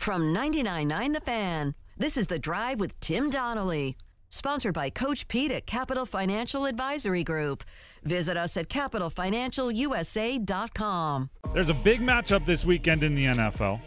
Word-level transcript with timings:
From 0.00 0.34
99.9 0.34 1.12
The 1.12 1.20
Fan, 1.20 1.74
this 1.98 2.16
is 2.16 2.28
The 2.28 2.38
Drive 2.38 2.80
with 2.80 2.98
Tim 3.00 3.28
Donnelly. 3.28 3.98
Sponsored 4.30 4.72
by 4.72 4.88
Coach 4.88 5.28
Pete 5.28 5.50
at 5.50 5.66
Capital 5.66 6.06
Financial 6.06 6.64
Advisory 6.64 7.22
Group. 7.22 7.64
Visit 8.02 8.38
us 8.38 8.56
at 8.56 8.70
capitalfinancialusa.com. 8.70 11.30
There's 11.52 11.68
a 11.68 11.74
big 11.74 12.00
matchup 12.00 12.46
this 12.46 12.64
weekend 12.64 13.04
in 13.04 13.12
the 13.12 13.26
NFL. 13.26 13.78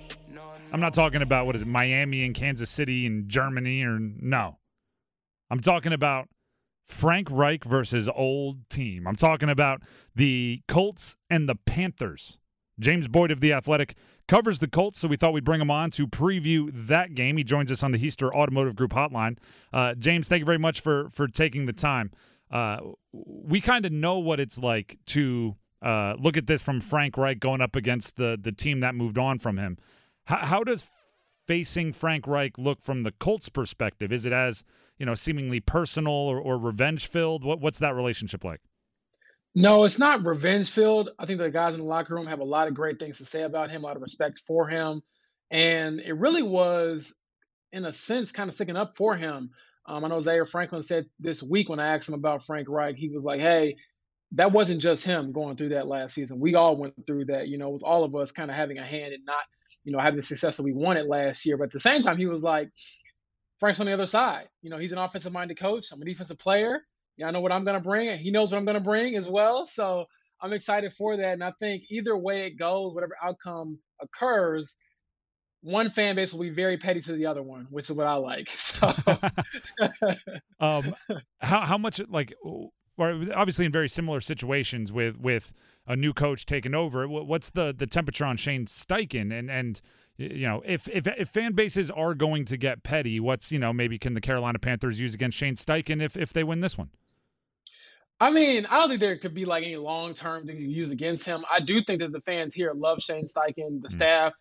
I'm 0.71 0.79
not 0.79 0.93
talking 0.93 1.23
about 1.23 1.47
what 1.47 1.55
is 1.55 1.63
it, 1.63 1.67
Miami 1.67 2.23
and 2.23 2.35
Kansas 2.35 2.69
City 2.69 3.07
and 3.07 3.27
Germany 3.27 3.81
or 3.81 3.97
no. 3.97 4.59
I'm 5.49 5.61
talking 5.61 5.93
about 5.93 6.29
Frank 6.85 7.27
Reich 7.31 7.63
versus 7.63 8.07
old 8.07 8.69
team. 8.69 9.07
I'm 9.07 9.15
talking 9.15 9.49
about 9.49 9.81
the 10.13 10.61
Colts 10.67 11.15
and 11.27 11.49
the 11.49 11.55
Panthers. 11.55 12.37
James 12.79 13.07
Boyd 13.07 13.31
of 13.31 13.39
The 13.39 13.53
Athletic 13.53 13.95
covers 14.33 14.57
the 14.57 14.67
Colts, 14.67 14.97
so 14.97 15.07
we 15.07 15.15
thought 15.15 15.31
we'd 15.31 15.43
bring 15.43 15.61
him 15.61 15.69
on 15.69 15.91
to 15.91 16.07
preview 16.07 16.71
that 16.73 17.13
game. 17.13 17.37
He 17.37 17.43
joins 17.43 17.69
us 17.69 17.83
on 17.83 17.91
the 17.91 17.99
Hiester 17.99 18.33
Automotive 18.33 18.75
Group 18.75 18.91
hotline. 18.91 19.37
Uh, 19.71 19.93
James, 19.93 20.27
thank 20.27 20.39
you 20.39 20.45
very 20.45 20.57
much 20.57 20.79
for 20.81 21.07
for 21.11 21.27
taking 21.27 21.67
the 21.67 21.73
time. 21.73 22.09
Uh, 22.49 22.79
we 23.11 23.61
kind 23.61 23.85
of 23.85 23.91
know 23.91 24.17
what 24.17 24.39
it's 24.39 24.57
like 24.57 24.97
to 25.07 25.55
uh, 25.83 26.15
look 26.17 26.35
at 26.35 26.47
this 26.47 26.63
from 26.63 26.81
Frank 26.81 27.15
Reich 27.15 27.39
going 27.39 27.61
up 27.61 27.75
against 27.75 28.15
the 28.15 28.35
the 28.41 28.51
team 28.51 28.79
that 28.79 28.95
moved 28.95 29.19
on 29.19 29.37
from 29.37 29.57
him. 29.57 29.77
H- 30.27 30.39
how 30.39 30.63
does 30.63 30.89
facing 31.45 31.93
Frank 31.93 32.25
Reich 32.25 32.57
look 32.57 32.81
from 32.81 33.03
the 33.03 33.11
Colts' 33.11 33.49
perspective? 33.49 34.11
Is 34.11 34.25
it 34.25 34.33
as 34.33 34.63
you 34.97 35.05
know, 35.05 35.15
seemingly 35.15 35.59
personal 35.59 36.13
or, 36.13 36.39
or 36.39 36.57
revenge 36.57 37.07
filled? 37.07 37.43
What, 37.43 37.59
what's 37.59 37.79
that 37.79 37.95
relationship 37.95 38.43
like? 38.43 38.61
No, 39.55 39.83
it's 39.83 39.99
not 39.99 40.25
revenge 40.25 40.71
filled. 40.71 41.09
I 41.19 41.25
think 41.25 41.39
the 41.39 41.49
guys 41.49 41.73
in 41.73 41.81
the 41.81 41.85
locker 41.85 42.15
room 42.15 42.27
have 42.27 42.39
a 42.39 42.45
lot 42.45 42.67
of 42.67 42.73
great 42.73 42.99
things 42.99 43.17
to 43.19 43.25
say 43.25 43.43
about 43.43 43.69
him, 43.69 43.83
a 43.83 43.87
lot 43.87 43.97
of 43.97 44.01
respect 44.01 44.39
for 44.47 44.67
him. 44.67 45.01
And 45.51 45.99
it 45.99 46.13
really 46.13 46.41
was, 46.43 47.13
in 47.71 47.85
a 47.85 47.93
sense, 47.93 48.31
kind 48.31 48.49
of 48.49 48.55
sticking 48.55 48.77
up 48.77 48.97
for 48.97 49.15
him. 49.15 49.51
Um, 49.85 50.05
I 50.05 50.07
know 50.07 50.21
Zaire 50.21 50.45
Franklin 50.45 50.83
said 50.83 51.05
this 51.19 51.43
week 51.43 51.69
when 51.69 51.79
I 51.79 51.95
asked 51.95 52.07
him 52.07 52.15
about 52.15 52.45
Frank 52.45 52.69
Reich, 52.69 52.95
he 52.95 53.09
was 53.09 53.25
like, 53.25 53.41
hey, 53.41 53.75
that 54.33 54.51
wasn't 54.51 54.81
just 54.81 55.05
him 55.05 55.31
going 55.31 55.57
through 55.57 55.69
that 55.69 55.87
last 55.87 56.15
season. 56.15 56.39
We 56.39 56.55
all 56.55 56.77
went 56.77 56.95
through 57.07 57.25
that. 57.25 57.47
You 57.49 57.57
know, 57.57 57.69
it 57.69 57.73
was 57.73 57.83
all 57.83 58.03
of 58.03 58.15
us 58.15 58.31
kind 58.31 58.51
of 58.51 58.57
having 58.57 58.79
a 58.79 58.85
hand 58.85 59.13
in 59.13 59.25
not, 59.25 59.43
you 59.83 59.91
know, 59.91 59.99
having 59.99 60.17
the 60.17 60.23
success 60.23 60.57
that 60.57 60.63
we 60.63 60.73
wanted 60.73 61.07
last 61.07 61.45
year. 61.45 61.57
But 61.57 61.65
at 61.65 61.71
the 61.71 61.81
same 61.81 62.03
time, 62.03 62.17
he 62.17 62.27
was 62.27 62.43
like, 62.43 62.69
Frank's 63.59 63.79
on 63.79 63.87
the 63.87 63.93
other 63.93 64.07
side. 64.07 64.49
You 64.61 64.69
know, 64.71 64.77
he's 64.79 64.93
an 64.93 64.99
offensive 64.99 65.33
minded 65.33 65.59
coach. 65.59 65.87
I'm 65.91 66.01
a 66.01 66.05
defensive 66.05 66.39
player. 66.39 66.81
Yeah, 67.17 67.27
I 67.27 67.31
know 67.31 67.41
what 67.41 67.51
I'm 67.51 67.63
going 67.63 67.81
to 67.81 67.83
bring, 67.83 68.17
he 68.19 68.31
knows 68.31 68.51
what 68.51 68.57
I'm 68.57 68.65
going 68.65 68.75
to 68.75 68.81
bring 68.81 69.15
as 69.15 69.27
well. 69.27 69.65
So 69.65 70.05
I'm 70.41 70.53
excited 70.53 70.93
for 70.97 71.15
that. 71.17 71.33
And 71.33 71.43
I 71.43 71.53
think 71.59 71.83
either 71.89 72.17
way 72.17 72.47
it 72.47 72.57
goes, 72.57 72.93
whatever 72.93 73.15
outcome 73.23 73.79
occurs, 74.01 74.75
one 75.61 75.89
fan 75.91 76.15
base 76.15 76.33
will 76.33 76.41
be 76.41 76.49
very 76.49 76.77
petty 76.77 77.01
to 77.01 77.13
the 77.13 77.25
other 77.25 77.41
one, 77.41 77.67
which 77.69 77.89
is 77.89 77.95
what 77.95 78.07
I 78.07 78.15
like. 78.15 78.49
So, 78.57 78.93
um, 80.59 80.95
how 81.39 81.61
how 81.61 81.77
much 81.77 82.01
like, 82.09 82.33
obviously 82.99 83.65
in 83.65 83.71
very 83.71 83.87
similar 83.87 84.19
situations 84.19 84.91
with 84.91 85.17
with 85.19 85.53
a 85.87 85.95
new 85.95 86.13
coach 86.13 86.45
taking 86.45 86.75
over. 86.75 87.07
What's 87.07 87.49
the 87.49 87.73
the 87.77 87.87
temperature 87.87 88.25
on 88.25 88.37
Shane 88.37 88.65
Steichen 88.65 89.31
and 89.31 89.49
and 89.49 89.81
you 90.17 90.45
know, 90.47 90.61
if, 90.65 90.87
if 90.89 91.07
if 91.07 91.29
fan 91.29 91.53
bases 91.53 91.89
are 91.89 92.13
going 92.13 92.45
to 92.45 92.57
get 92.57 92.83
petty, 92.83 93.19
what's 93.19 93.51
you 93.51 93.59
know 93.59 93.73
maybe 93.73 93.97
can 93.97 94.13
the 94.13 94.21
Carolina 94.21 94.59
Panthers 94.59 94.99
use 94.99 95.13
against 95.13 95.37
Shane 95.37 95.55
Steichen 95.55 96.01
if 96.01 96.15
if 96.15 96.33
they 96.33 96.43
win 96.43 96.61
this 96.61 96.77
one? 96.77 96.89
I 98.23 98.31
mean, 98.31 98.65
I 98.67 98.77
don't 98.77 98.87
think 98.87 99.01
there 99.01 99.17
could 99.17 99.33
be 99.33 99.43
like 99.43 99.65
any 99.65 99.75
long 99.75 100.13
term 100.13 100.47
things 100.47 100.63
you 100.63 100.69
use 100.69 100.91
against 100.91 101.25
him. 101.25 101.43
I 101.51 101.59
do 101.59 101.81
think 101.81 101.99
that 101.99 102.13
the 102.13 102.21
fans 102.21 102.53
here 102.53 102.71
love 102.73 103.01
Shane 103.01 103.25
Steichen, 103.25 103.81
the 103.81 103.89
mm 103.89 103.91
staff 103.91 104.31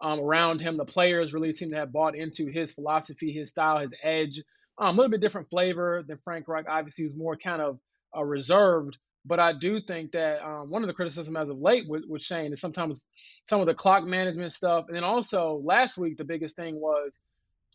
um, 0.00 0.20
around 0.20 0.60
him, 0.60 0.76
the 0.76 0.84
players 0.84 1.34
really 1.34 1.52
seem 1.52 1.72
to 1.72 1.76
have 1.76 1.92
bought 1.92 2.14
into 2.14 2.46
his 2.46 2.72
philosophy, 2.72 3.32
his 3.32 3.50
style, 3.50 3.80
his 3.80 3.92
edge. 4.00 4.40
Um, 4.78 4.94
a 4.94 4.96
little 4.96 5.10
bit 5.10 5.20
different 5.20 5.50
flavor 5.50 6.04
than 6.06 6.18
Frank 6.18 6.46
Reich. 6.46 6.66
Obviously, 6.68 7.06
was 7.06 7.16
more 7.16 7.36
kind 7.36 7.60
of 7.60 7.80
uh, 8.16 8.22
reserved. 8.22 8.96
But 9.24 9.40
I 9.40 9.52
do 9.52 9.80
think 9.80 10.12
that 10.12 10.40
um, 10.44 10.70
one 10.70 10.84
of 10.84 10.86
the 10.86 10.94
criticism 10.94 11.36
as 11.36 11.48
of 11.48 11.58
late 11.58 11.88
with, 11.88 12.04
with 12.08 12.22
Shane 12.22 12.52
is 12.52 12.60
sometimes 12.60 13.08
some 13.42 13.60
of 13.60 13.66
the 13.66 13.74
clock 13.74 14.04
management 14.04 14.52
stuff. 14.52 14.84
And 14.86 14.94
then 14.94 15.04
also 15.04 15.60
last 15.64 15.98
week, 15.98 16.16
the 16.16 16.24
biggest 16.24 16.54
thing 16.54 16.80
was 16.80 17.22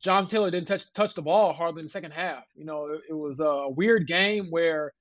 John 0.02 0.28
Taylor 0.28 0.50
didn't 0.50 0.70
touch 0.70 0.94
touch 0.94 1.14
the 1.14 1.22
ball 1.22 1.52
hardly 1.52 1.82
in 1.82 1.88
the 1.88 1.92
second 1.92 2.12
half. 2.12 2.44
You 2.56 2.64
know, 2.64 2.86
it, 2.86 3.02
it 3.10 3.14
was 3.14 3.42
a 3.42 3.68
weird 3.68 4.08
game 4.08 4.48
where 4.50 4.94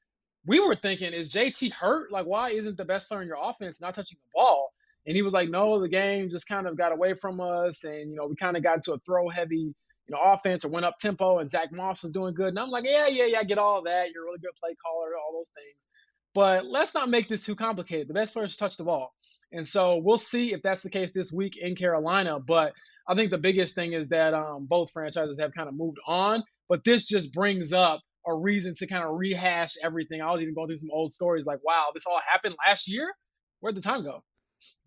we 0.47 0.61
were 0.61 0.77
thinking, 0.77 1.13
is 1.13 1.31
JT 1.31 1.73
hurt? 1.73 2.13
Like, 2.13 2.27
why 2.27 2.51
isn't 2.51 2.77
the 2.77 2.85
best 2.85 3.09
player 3.09 3.23
in 3.23 3.29
your 3.29 3.39
offense 3.41 3.81
not 3.81 3.95
touching 3.95 4.19
the 4.23 4.31
ball? 4.35 4.73
And 5.07 5.15
he 5.15 5.23
was 5.23 5.35
like, 5.35 5.49
no, 5.49 5.81
the 5.81 5.89
game 5.89 6.31
just 6.31 6.49
kind 6.49 6.67
of 6.67 6.77
got 6.77 6.93
away 6.93 7.15
from 7.15 7.41
us. 7.41 7.85
And, 7.85 8.11
you 8.11 8.17
know, 8.17 8.27
we 8.27 8.37
kind 8.37 8.57
of 8.57 8.63
got 8.63 8.77
into 8.77 8.93
a 8.93 8.99
throw 9.01 9.29
heavy, 9.29 9.57
you 9.57 9.75
know, 10.11 10.19
offense 10.21 10.65
or 10.65 10.71
went 10.71 10.87
up 10.87 10.97
tempo 10.99 11.39
and 11.39 11.51
Zach 11.51 11.73
Moss 11.73 12.03
was 12.03 12.13
doing 12.13 12.35
good. 12.35 12.49
And 12.49 12.59
I'm 12.59 12.71
like, 12.71 12.85
yeah, 12.85 13.07
yeah, 13.07 13.27
yeah, 13.27 13.39
I 13.39 13.45
get 13.45 13.59
all 13.59 13.83
that. 13.83 14.11
You're 14.13 14.25
a 14.25 14.27
really 14.27 14.41
good 14.41 14.51
play 14.61 14.75
caller, 14.85 15.11
all 15.17 15.33
those 15.33 15.51
things. 15.55 15.89
But 16.35 16.67
let's 16.67 16.93
not 16.93 17.09
make 17.09 17.29
this 17.29 17.43
too 17.43 17.55
complicated. 17.55 18.09
The 18.09 18.15
best 18.15 18.35
players 18.35 18.57
touch 18.57 18.77
the 18.77 18.85
ball. 18.85 19.13
And 19.53 19.67
so 19.67 19.97
we'll 19.97 20.19
see 20.19 20.53
if 20.53 20.61
that's 20.63 20.83
the 20.83 20.91
case 20.91 21.11
this 21.15 21.33
week 21.33 21.57
in 21.57 21.77
Carolina. 21.77 22.41
But 22.41 22.73
I 23.09 23.15
think 23.15 23.31
the 23.31 23.39
biggest 23.39 23.75
thing 23.75 23.93
is 23.93 24.09
that 24.09 24.35
um, 24.35 24.67
both 24.69 24.91
franchises 24.91 25.39
have 25.39 25.55
kind 25.55 25.69
of 25.69 25.75
moved 25.77 25.99
on. 26.07 26.43
But 26.69 26.83
this 26.85 27.05
just 27.05 27.33
brings 27.33 27.73
up 27.73 28.01
a 28.27 28.35
reason 28.35 28.75
to 28.75 28.87
kind 28.87 29.05
of 29.05 29.17
rehash 29.17 29.75
everything. 29.83 30.21
I 30.21 30.33
was 30.33 30.43
even 30.43 30.55
going 30.55 30.69
through 30.69 30.79
some 30.79 30.91
old 30.93 31.13
stories 31.13 31.47
like, 31.47 31.61
wow, 31.65 31.89
this 31.95 32.05
all 32.07 32.21
happened 32.27 32.57
last 32.67 32.89
year? 32.89 33.15
Where'd 33.61 33.77
the 33.77 33.81
time 33.81 34.03
go? 34.03 34.23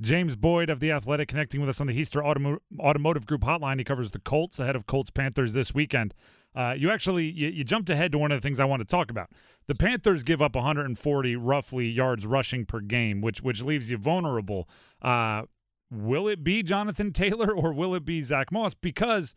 James 0.02 0.36
Boyd 0.36 0.70
of 0.70 0.80
The 0.80 0.92
Athletic 0.92 1.28
connecting 1.28 1.60
with 1.62 1.70
us 1.70 1.80
on 1.80 1.88
the 1.88 1.98
Hiester 1.98 2.24
Autom- 2.24 2.60
Automotive 2.80 3.26
Group 3.26 3.42
hotline. 3.42 3.78
He 3.78 3.84
covers 3.84 4.12
the 4.12 4.20
Colts 4.20 4.60
ahead 4.60 4.76
of 4.76 4.86
Colts 4.86 5.10
Panthers 5.10 5.54
this 5.54 5.74
weekend. 5.74 6.14
Uh, 6.56 6.74
you 6.76 6.90
actually 6.90 7.26
you, 7.26 7.50
you, 7.50 7.64
jumped 7.64 7.90
ahead 7.90 8.12
to 8.12 8.18
one 8.18 8.32
of 8.32 8.42
the 8.42 8.46
things 8.46 8.60
I 8.60 8.66
want 8.66 8.80
to 8.80 8.86
talk 8.86 9.12
about. 9.12 9.30
The 9.68 9.76
Panthers 9.76 10.24
give 10.24 10.42
up 10.42 10.56
140 10.56 11.36
roughly 11.36 11.88
yards 11.88 12.26
rushing 12.26 12.66
per 12.66 12.80
game, 12.80 13.22
which 13.22 13.42
which 13.42 13.62
leaves 13.62 13.92
you 13.92 13.98
vulnerable. 13.98 14.68
Uh, 15.02 15.44
will 15.92 16.28
it 16.28 16.44
be 16.44 16.64
Jonathan 16.64 17.12
Taylor 17.14 17.54
or 17.56 17.72
will 17.72 17.94
it 17.94 18.04
be 18.04 18.24
Zach 18.24 18.52
Moss? 18.52 18.74
Because 18.74 19.36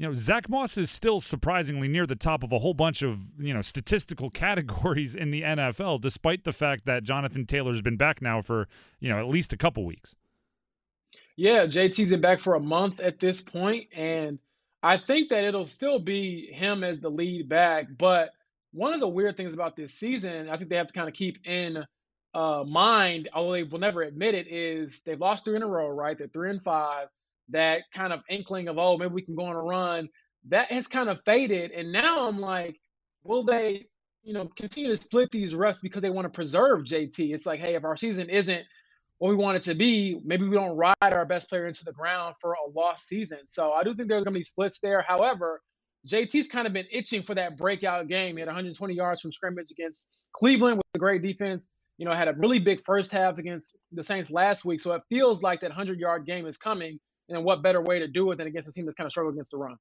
you 0.00 0.06
know 0.06 0.14
Zach 0.14 0.48
Moss 0.48 0.78
is 0.78 0.90
still 0.90 1.20
surprisingly 1.20 1.86
near 1.86 2.06
the 2.06 2.16
top 2.16 2.42
of 2.42 2.52
a 2.52 2.60
whole 2.60 2.72
bunch 2.72 3.02
of 3.02 3.38
you 3.38 3.52
know 3.52 3.60
statistical 3.60 4.30
categories 4.46 5.14
in 5.14 5.30
the 5.30 5.42
NFL, 5.42 6.00
despite 6.00 6.44
the 6.44 6.54
fact 6.54 6.86
that 6.86 7.04
Jonathan 7.04 7.44
Taylor's 7.44 7.82
been 7.82 7.98
back 7.98 8.22
now 8.22 8.40
for 8.40 8.66
you 8.98 9.10
know 9.10 9.18
at 9.18 9.28
least 9.28 9.52
a 9.52 9.58
couple 9.58 9.84
weeks. 9.84 10.16
Yeah, 11.36 11.66
JT's 11.66 12.10
been 12.10 12.22
back 12.22 12.40
for 12.40 12.54
a 12.54 12.60
month 12.60 12.98
at 13.00 13.20
this 13.20 13.42
point, 13.42 13.88
and 13.94 14.38
I 14.82 14.96
think 14.96 15.28
that 15.28 15.44
it'll 15.44 15.66
still 15.66 15.98
be 15.98 16.50
him 16.50 16.82
as 16.82 17.00
the 17.00 17.10
lead 17.10 17.50
back. 17.50 17.88
But 17.98 18.30
one 18.72 18.94
of 18.94 19.00
the 19.00 19.08
weird 19.08 19.36
things 19.36 19.52
about 19.52 19.76
this 19.76 19.92
season, 19.92 20.48
I 20.48 20.56
think 20.56 20.70
they 20.70 20.76
have 20.76 20.88
to 20.88 20.94
kind 20.94 21.08
of 21.08 21.14
keep 21.14 21.46
in 21.46 21.84
uh, 22.32 22.64
mind, 22.66 23.28
although 23.34 23.52
they 23.52 23.64
will 23.64 23.78
never 23.78 24.00
admit 24.00 24.34
it, 24.34 24.46
is 24.48 25.02
they've 25.04 25.20
lost 25.20 25.44
three 25.44 25.56
in 25.56 25.62
a 25.62 25.66
row, 25.66 25.88
right? 25.88 26.16
They're 26.16 26.28
three 26.28 26.48
and 26.48 26.62
five. 26.62 27.08
That 27.50 27.82
kind 27.92 28.12
of 28.12 28.20
inkling 28.28 28.68
of, 28.68 28.78
oh, 28.78 28.96
maybe 28.96 29.12
we 29.12 29.22
can 29.22 29.34
go 29.34 29.44
on 29.44 29.56
a 29.56 29.62
run, 29.62 30.08
that 30.48 30.70
has 30.70 30.86
kind 30.86 31.08
of 31.08 31.20
faded. 31.24 31.72
And 31.72 31.92
now 31.92 32.26
I'm 32.26 32.38
like, 32.38 32.76
will 33.24 33.44
they, 33.44 33.86
you 34.22 34.32
know, 34.32 34.48
continue 34.56 34.90
to 34.90 34.96
split 34.96 35.30
these 35.30 35.54
reps 35.54 35.80
because 35.80 36.02
they 36.02 36.10
want 36.10 36.26
to 36.26 36.30
preserve 36.30 36.80
JT? 36.80 37.34
It's 37.34 37.46
like, 37.46 37.60
hey, 37.60 37.74
if 37.74 37.84
our 37.84 37.96
season 37.96 38.30
isn't 38.30 38.64
what 39.18 39.28
we 39.28 39.36
want 39.36 39.56
it 39.56 39.62
to 39.64 39.74
be, 39.74 40.20
maybe 40.24 40.48
we 40.48 40.56
don't 40.56 40.76
ride 40.76 40.94
our 41.02 41.26
best 41.26 41.48
player 41.50 41.66
into 41.66 41.84
the 41.84 41.92
ground 41.92 42.34
for 42.40 42.52
a 42.52 42.70
lost 42.74 43.06
season. 43.06 43.40
So 43.46 43.72
I 43.72 43.84
do 43.84 43.94
think 43.94 44.08
there's 44.08 44.24
going 44.24 44.32
to 44.32 44.38
be 44.38 44.44
splits 44.44 44.78
there. 44.80 45.02
However, 45.06 45.60
JT's 46.08 46.48
kind 46.48 46.66
of 46.66 46.72
been 46.72 46.86
itching 46.90 47.22
for 47.22 47.34
that 47.34 47.58
breakout 47.58 48.08
game. 48.08 48.36
He 48.36 48.40
had 48.40 48.48
120 48.48 48.94
yards 48.94 49.20
from 49.20 49.32
scrimmage 49.32 49.70
against 49.70 50.08
Cleveland 50.32 50.78
with 50.78 50.86
a 50.94 50.98
great 50.98 51.22
defense. 51.22 51.68
You 51.98 52.06
know, 52.06 52.14
had 52.14 52.28
a 52.28 52.32
really 52.32 52.58
big 52.58 52.82
first 52.86 53.10
half 53.10 53.36
against 53.36 53.76
the 53.92 54.02
Saints 54.02 54.30
last 54.30 54.64
week. 54.64 54.80
So 54.80 54.94
it 54.94 55.02
feels 55.10 55.42
like 55.42 55.60
that 55.60 55.68
100 55.68 56.00
yard 56.00 56.24
game 56.24 56.46
is 56.46 56.56
coming. 56.56 56.98
And 57.30 57.44
what 57.44 57.62
better 57.62 57.80
way 57.80 57.98
to 58.00 58.08
do 58.08 58.30
it 58.32 58.36
than 58.36 58.46
against 58.46 58.68
a 58.68 58.72
team 58.72 58.84
that's 58.84 58.96
kind 58.96 59.06
of 59.06 59.12
struggled 59.12 59.34
against 59.34 59.52
the 59.52 59.56
run? 59.56 59.76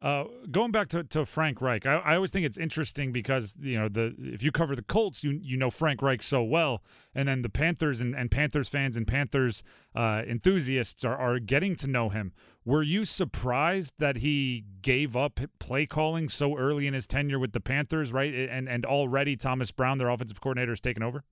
Uh, 0.00 0.24
going 0.52 0.70
back 0.70 0.86
to, 0.86 1.02
to 1.02 1.26
Frank 1.26 1.60
Reich, 1.60 1.84
I, 1.84 1.96
I 1.96 2.14
always 2.14 2.30
think 2.30 2.46
it's 2.46 2.56
interesting 2.56 3.10
because 3.10 3.56
you 3.60 3.76
know 3.76 3.88
the 3.88 4.14
if 4.16 4.44
you 4.44 4.52
cover 4.52 4.76
the 4.76 4.82
Colts, 4.82 5.24
you 5.24 5.40
you 5.42 5.56
know 5.56 5.70
Frank 5.70 6.00
Reich 6.02 6.22
so 6.22 6.40
well, 6.40 6.84
and 7.16 7.26
then 7.26 7.42
the 7.42 7.48
Panthers 7.48 8.00
and, 8.00 8.14
and 8.14 8.30
Panthers 8.30 8.68
fans 8.68 8.96
and 8.96 9.08
Panthers 9.08 9.64
uh, 9.96 10.22
enthusiasts 10.24 11.04
are, 11.04 11.16
are 11.16 11.40
getting 11.40 11.74
to 11.74 11.88
know 11.88 12.10
him. 12.10 12.32
Were 12.64 12.84
you 12.84 13.04
surprised 13.04 13.94
that 13.98 14.18
he 14.18 14.64
gave 14.82 15.16
up 15.16 15.40
play 15.58 15.84
calling 15.84 16.28
so 16.28 16.56
early 16.56 16.86
in 16.86 16.94
his 16.94 17.08
tenure 17.08 17.40
with 17.40 17.50
the 17.50 17.60
Panthers, 17.60 18.12
right? 18.12 18.32
And 18.32 18.68
and 18.68 18.86
already 18.86 19.36
Thomas 19.36 19.72
Brown, 19.72 19.98
their 19.98 20.10
offensive 20.10 20.40
coordinator, 20.40 20.70
has 20.72 20.80
taken 20.80 21.02
over. 21.02 21.24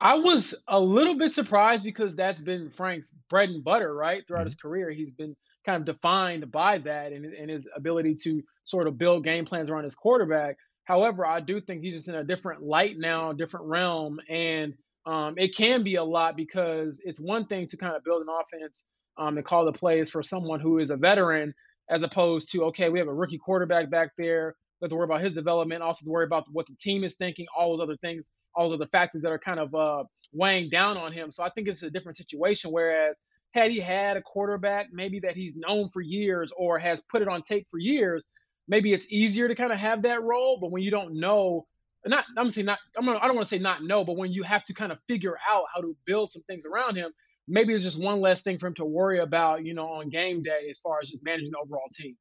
I 0.00 0.14
was 0.16 0.54
a 0.68 0.78
little 0.78 1.16
bit 1.16 1.32
surprised 1.32 1.82
because 1.82 2.14
that's 2.14 2.40
been 2.40 2.70
Frank's 2.70 3.14
bread 3.30 3.48
and 3.48 3.64
butter, 3.64 3.94
right? 3.94 4.26
Throughout 4.26 4.40
mm-hmm. 4.40 4.46
his 4.46 4.54
career, 4.56 4.90
he's 4.90 5.10
been 5.10 5.34
kind 5.64 5.80
of 5.80 5.86
defined 5.86 6.50
by 6.52 6.78
that 6.78 7.12
and, 7.12 7.24
and 7.24 7.50
his 7.50 7.66
ability 7.74 8.14
to 8.22 8.42
sort 8.64 8.86
of 8.86 8.98
build 8.98 9.24
game 9.24 9.46
plans 9.46 9.70
around 9.70 9.84
his 9.84 9.94
quarterback. 9.94 10.56
However, 10.84 11.26
I 11.26 11.40
do 11.40 11.60
think 11.60 11.82
he's 11.82 11.96
just 11.96 12.08
in 12.08 12.14
a 12.14 12.24
different 12.24 12.62
light 12.62 12.96
now, 12.98 13.32
different 13.32 13.66
realm, 13.66 14.20
and 14.28 14.74
um, 15.04 15.34
it 15.36 15.56
can 15.56 15.82
be 15.82 15.96
a 15.96 16.04
lot 16.04 16.36
because 16.36 17.00
it's 17.04 17.20
one 17.20 17.46
thing 17.46 17.66
to 17.68 17.76
kind 17.76 17.96
of 17.96 18.04
build 18.04 18.22
an 18.22 18.28
offense 18.28 18.86
um, 19.18 19.36
and 19.36 19.46
call 19.46 19.64
the 19.64 19.72
plays 19.72 20.10
for 20.10 20.22
someone 20.22 20.60
who 20.60 20.78
is 20.78 20.90
a 20.90 20.96
veteran, 20.96 21.54
as 21.90 22.02
opposed 22.02 22.52
to 22.52 22.64
okay, 22.64 22.88
we 22.88 22.98
have 22.98 23.08
a 23.08 23.14
rookie 23.14 23.38
quarterback 23.38 23.90
back 23.90 24.10
there. 24.16 24.54
We 24.80 24.86
have 24.86 24.90
to 24.90 24.96
worry 24.96 25.04
about 25.04 25.22
his 25.22 25.34
development. 25.34 25.82
Also, 25.82 26.04
to 26.04 26.10
worry 26.10 26.26
about 26.26 26.44
what 26.52 26.66
the 26.66 26.74
team 26.74 27.04
is 27.04 27.14
thinking. 27.14 27.46
All 27.56 27.76
those 27.76 27.82
other 27.82 27.96
things, 27.96 28.32
all 28.54 28.68
those 28.68 28.76
other 28.76 28.88
factors 28.88 29.22
that 29.22 29.32
are 29.32 29.38
kind 29.38 29.58
of 29.58 29.74
uh, 29.74 30.04
weighing 30.32 30.68
down 30.70 30.96
on 30.96 31.12
him. 31.12 31.32
So 31.32 31.42
I 31.42 31.50
think 31.50 31.68
it's 31.68 31.82
a 31.82 31.90
different 31.90 32.18
situation. 32.18 32.70
Whereas 32.70 33.16
had 33.52 33.70
he 33.70 33.80
had 33.80 34.16
a 34.16 34.22
quarterback 34.22 34.88
maybe 34.92 35.20
that 35.20 35.34
he's 35.34 35.56
known 35.56 35.88
for 35.90 36.02
years 36.02 36.52
or 36.56 36.78
has 36.78 37.00
put 37.02 37.22
it 37.22 37.28
on 37.28 37.42
tape 37.42 37.66
for 37.70 37.78
years, 37.78 38.26
maybe 38.68 38.92
it's 38.92 39.10
easier 39.10 39.48
to 39.48 39.54
kind 39.54 39.72
of 39.72 39.78
have 39.78 40.02
that 40.02 40.22
role. 40.22 40.58
But 40.60 40.70
when 40.70 40.82
you 40.82 40.90
don't 40.90 41.18
know, 41.18 41.66
not 42.04 42.24
I'm 42.36 42.50
saying 42.50 42.66
not 42.66 42.78
I'm 42.96 43.06
gonna, 43.06 43.18
I 43.18 43.26
don't 43.26 43.36
want 43.36 43.48
to 43.48 43.54
say 43.54 43.60
not 43.60 43.82
know, 43.82 44.04
but 44.04 44.16
when 44.16 44.32
you 44.32 44.42
have 44.42 44.62
to 44.64 44.74
kind 44.74 44.92
of 44.92 44.98
figure 45.08 45.36
out 45.50 45.64
how 45.74 45.80
to 45.80 45.96
build 46.04 46.30
some 46.30 46.42
things 46.42 46.64
around 46.66 46.96
him, 46.96 47.10
maybe 47.48 47.72
it's 47.72 47.84
just 47.84 47.98
one 47.98 48.20
less 48.20 48.42
thing 48.42 48.58
for 48.58 48.66
him 48.66 48.74
to 48.74 48.84
worry 48.84 49.20
about, 49.20 49.64
you 49.64 49.74
know, 49.74 49.86
on 49.86 50.10
game 50.10 50.42
day 50.42 50.68
as 50.70 50.78
far 50.78 50.98
as 51.02 51.10
just 51.10 51.24
managing 51.24 51.50
the 51.50 51.58
overall 51.58 51.88
team. 51.94 52.16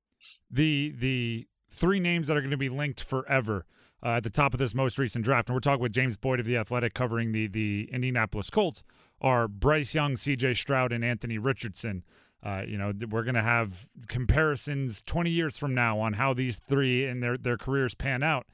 The 0.51 0.93
the 0.97 1.47
three 1.75 1.99
names 1.99 2.27
that 2.27 2.37
are 2.37 2.41
going 2.41 2.51
to 2.51 2.57
be 2.57 2.69
linked 2.69 3.03
forever 3.03 3.65
uh, 4.03 4.17
at 4.17 4.23
the 4.23 4.29
top 4.29 4.53
of 4.53 4.59
this 4.59 4.73
most 4.73 4.97
recent 4.97 5.25
draft, 5.25 5.49
and 5.49 5.55
we're 5.55 5.59
talking 5.59 5.81
with 5.81 5.91
James 5.91 6.17
Boyd 6.17 6.39
of 6.39 6.45
the 6.45 6.57
Athletic 6.57 6.93
covering 6.93 7.31
the 7.31 7.47
the 7.47 7.89
Indianapolis 7.91 8.49
Colts, 8.49 8.83
are 9.21 9.47
Bryce 9.47 9.95
Young, 9.95 10.15
C.J. 10.15 10.53
Stroud, 10.55 10.91
and 10.91 11.03
Anthony 11.03 11.37
Richardson. 11.37 12.03
Uh, 12.43 12.61
you 12.67 12.77
know, 12.77 12.93
we're 13.09 13.23
going 13.23 13.35
to 13.35 13.41
have 13.41 13.87
comparisons 14.07 15.01
20 15.01 15.31
years 15.31 15.57
from 15.57 15.73
now 15.73 15.99
on 15.99 16.13
how 16.13 16.33
these 16.33 16.61
three 16.67 17.05
and 17.05 17.23
their 17.23 17.37
their 17.37 17.57
careers 17.57 17.95
pan 17.95 18.21
out. 18.21 18.45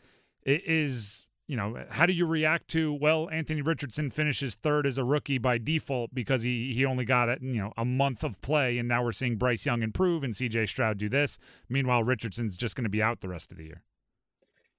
It 0.44 0.64
is 0.66 1.28
you 1.52 1.58
know, 1.58 1.84
how 1.90 2.06
do 2.06 2.14
you 2.14 2.26
react 2.26 2.70
to 2.70 2.94
well, 2.94 3.30
Anthony 3.30 3.62
Richardson 3.62 4.10
finishes 4.10 4.56
third 4.56 4.88
as 4.88 4.98
a 4.98 5.04
rookie 5.04 5.38
by 5.38 5.58
default 5.58 6.16
because 6.16 6.44
he 6.44 6.74
he 6.74 6.86
only 6.86 7.04
got 7.04 7.28
it, 7.28 7.42
you 7.42 7.62
know, 7.62 7.74
a 7.76 7.84
month 7.84 8.24
of 8.24 8.42
play 8.42 8.78
and 8.78 8.88
now 8.88 9.04
we're 9.04 9.12
seeing 9.12 9.36
Bryce 9.36 9.66
Young 9.66 9.84
improve 9.84 10.24
and 10.24 10.34
CJ 10.34 10.70
Stroud 10.70 10.98
do 10.98 11.10
this. 11.10 11.38
Meanwhile, 11.68 12.06
Richardson's 12.06 12.56
just 12.56 12.78
going 12.78 12.86
to 12.86 12.90
be 12.90 13.04
out 13.04 13.20
the 13.20 13.28
rest 13.28 13.52
of 13.52 13.58
the 13.58 13.66
year. 13.66 13.84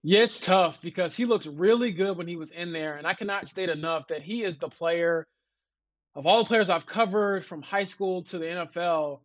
Yeah, 0.03 0.21
it's 0.21 0.41
tough 0.41 0.81
because 0.81 1.15
he 1.15 1.27
looked 1.27 1.45
really 1.45 1.93
good 1.93 2.17
when 2.17 2.27
he 2.27 2.37
was 2.37 2.51
in 2.53 2.73
there 2.73 2.97
and 2.97 3.07
I 3.07 3.13
cannot 3.13 3.51
state 3.51 3.69
enough 3.69 4.09
that 4.09 4.23
he 4.23 4.43
is 4.43 4.57
the 4.57 4.71
player 4.71 5.27
of 6.15 6.27
all 6.27 6.39
the 6.39 6.49
players 6.49 6.71
I've 6.71 6.87
covered 6.87 7.45
from 7.45 7.61
high 7.61 7.85
school 7.85 8.23
to 8.25 8.39
the 8.39 8.47
NFL, 8.47 9.21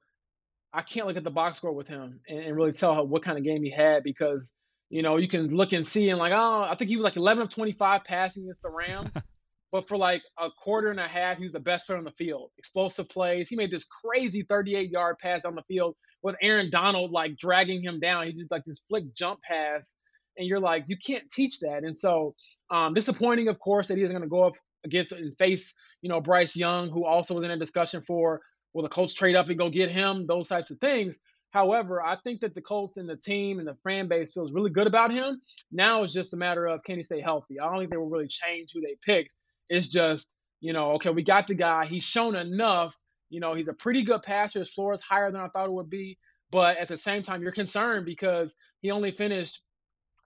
I 0.74 0.82
can't 0.82 1.08
look 1.08 1.16
at 1.16 1.24
the 1.24 1.32
box 1.32 1.60
score 1.60 1.72
with 1.72 1.88
him 1.88 2.20
and, 2.28 2.40
and 2.40 2.58
really 2.58 2.74
tell 2.74 2.94
how, 2.94 3.04
what 3.04 3.24
kind 3.24 3.38
of 3.38 3.46
game 3.46 3.64
he 3.64 3.72
had 3.72 4.04
because 4.04 4.52
you 4.90 5.02
know 5.02 5.18
you 5.18 5.28
can 5.28 5.56
look 5.56 5.74
and 5.74 5.88
see 5.88 6.10
and 6.10 6.20
like 6.20 6.34
oh 6.34 6.62
I 6.62 6.76
think 6.76 6.90
he 6.90 6.96
was 6.96 7.04
like 7.04 7.18
11 7.18 7.44
of 7.44 7.50
25 7.50 8.04
passing 8.04 8.44
against 8.44 8.62
the 8.62 8.70
Rams, 8.70 9.16
but 9.72 9.88
for 9.88 9.98
like 9.98 10.22
a 10.40 10.50
quarter 10.52 10.90
and 10.90 11.00
a 11.00 11.08
half 11.08 11.38
he 11.38 11.44
was 11.44 11.52
the 11.52 11.60
best 11.60 11.88
player 11.88 11.98
on 11.98 12.06
the 12.06 12.12
field. 12.12 12.52
Explosive 12.58 13.10
plays. 13.10 13.50
He 13.50 13.56
made 13.56 13.72
this 13.72 13.86
crazy 13.86 14.46
38 14.48 14.90
yard 14.90 15.18
pass 15.22 15.46
on 15.46 15.56
the 15.56 15.64
field 15.64 15.96
with 16.24 16.36
Aaron 16.42 16.70
Donald 16.70 17.12
like 17.12 17.38
dragging 17.38 17.84
him 17.84 18.00
down. 18.00 18.26
He 18.28 18.34
did 18.34 18.48
like 18.50 18.64
this 18.64 18.82
flick 18.88 19.14
jump 19.14 19.40
pass, 19.42 19.98
and 20.38 20.48
you're 20.48 20.60
like 20.60 20.86
you 20.88 20.98
can't 21.06 21.30
teach 21.32 21.60
that. 21.60 21.84
And 21.84 21.98
so 21.98 22.36
um, 22.70 22.94
disappointing, 22.94 23.48
of 23.48 23.60
course, 23.60 23.88
that 23.88 23.98
he 23.98 24.04
isn't 24.04 24.16
going 24.16 24.28
to 24.28 24.30
go 24.30 24.44
up 24.44 24.56
against 24.84 25.12
and 25.12 25.36
face, 25.38 25.74
you 26.02 26.10
know, 26.10 26.22
Bryce 26.22 26.56
Young, 26.56 26.90
who 26.90 27.06
also 27.06 27.36
was 27.36 27.44
in 27.44 27.52
a 27.52 27.58
discussion 27.58 28.02
for 28.06 28.42
will 28.74 28.84
the 28.84 28.90
Colts 28.90 29.14
trade 29.14 29.36
up 29.36 29.50
and 29.50 29.58
go 29.58 29.70
get 29.70 29.90
him, 29.90 30.26
those 30.28 30.48
types 30.48 30.70
of 30.70 30.80
things. 30.80 31.18
However, 31.58 32.04
I 32.04 32.16
think 32.18 32.42
that 32.42 32.54
the 32.54 32.62
Colts 32.62 32.98
and 32.98 33.10
the 33.10 33.16
team 33.16 33.58
and 33.58 33.68
the 33.68 33.74
fan 33.84 34.08
base 34.08 34.32
feels 34.32 34.52
really 34.52 34.70
good 34.70 34.86
about 34.86 35.12
him. 35.12 35.42
Now 35.72 36.04
it's 36.04 36.14
just 36.14 36.36
a 36.36 36.38
matter 36.38 36.68
of 36.68 36.84
can 36.84 36.98
he 36.98 37.04
stay 37.04 37.20
healthy. 37.20 37.60
I 37.60 37.66
don't 37.66 37.80
think 37.80 37.90
they 37.90 37.98
will 37.98 38.12
really 38.12 38.28
change 38.28 38.70
who 38.72 38.80
they 38.80 38.96
picked. 39.04 39.34
It's 39.68 39.88
just, 39.88 40.36
you 40.62 40.72
know, 40.72 40.92
okay, 40.92 41.10
we 41.10 41.24
got 41.24 41.48
the 41.48 41.56
guy. 41.56 41.88
He's 41.88 42.04
shown 42.04 42.36
enough. 42.36 42.96
You 43.32 43.40
know, 43.40 43.56
he's 43.56 43.70
a 43.70 43.74
pretty 43.74 44.04
good 44.04 44.22
passer. 44.22 44.60
His 44.60 44.72
floor 44.72 44.94
is 44.94 45.02
higher 45.02 45.32
than 45.32 45.42
I 45.42 45.48
thought 45.48 45.66
it 45.66 45.72
would 45.72 45.90
be. 45.90 46.20
But 46.52 46.78
at 46.78 46.90
the 46.90 46.96
same 46.96 47.24
time, 47.24 47.42
you're 47.42 47.52
concerned 47.52 48.06
because 48.06 48.56
he 48.82 48.92
only 48.92 49.10
finished 49.10 49.60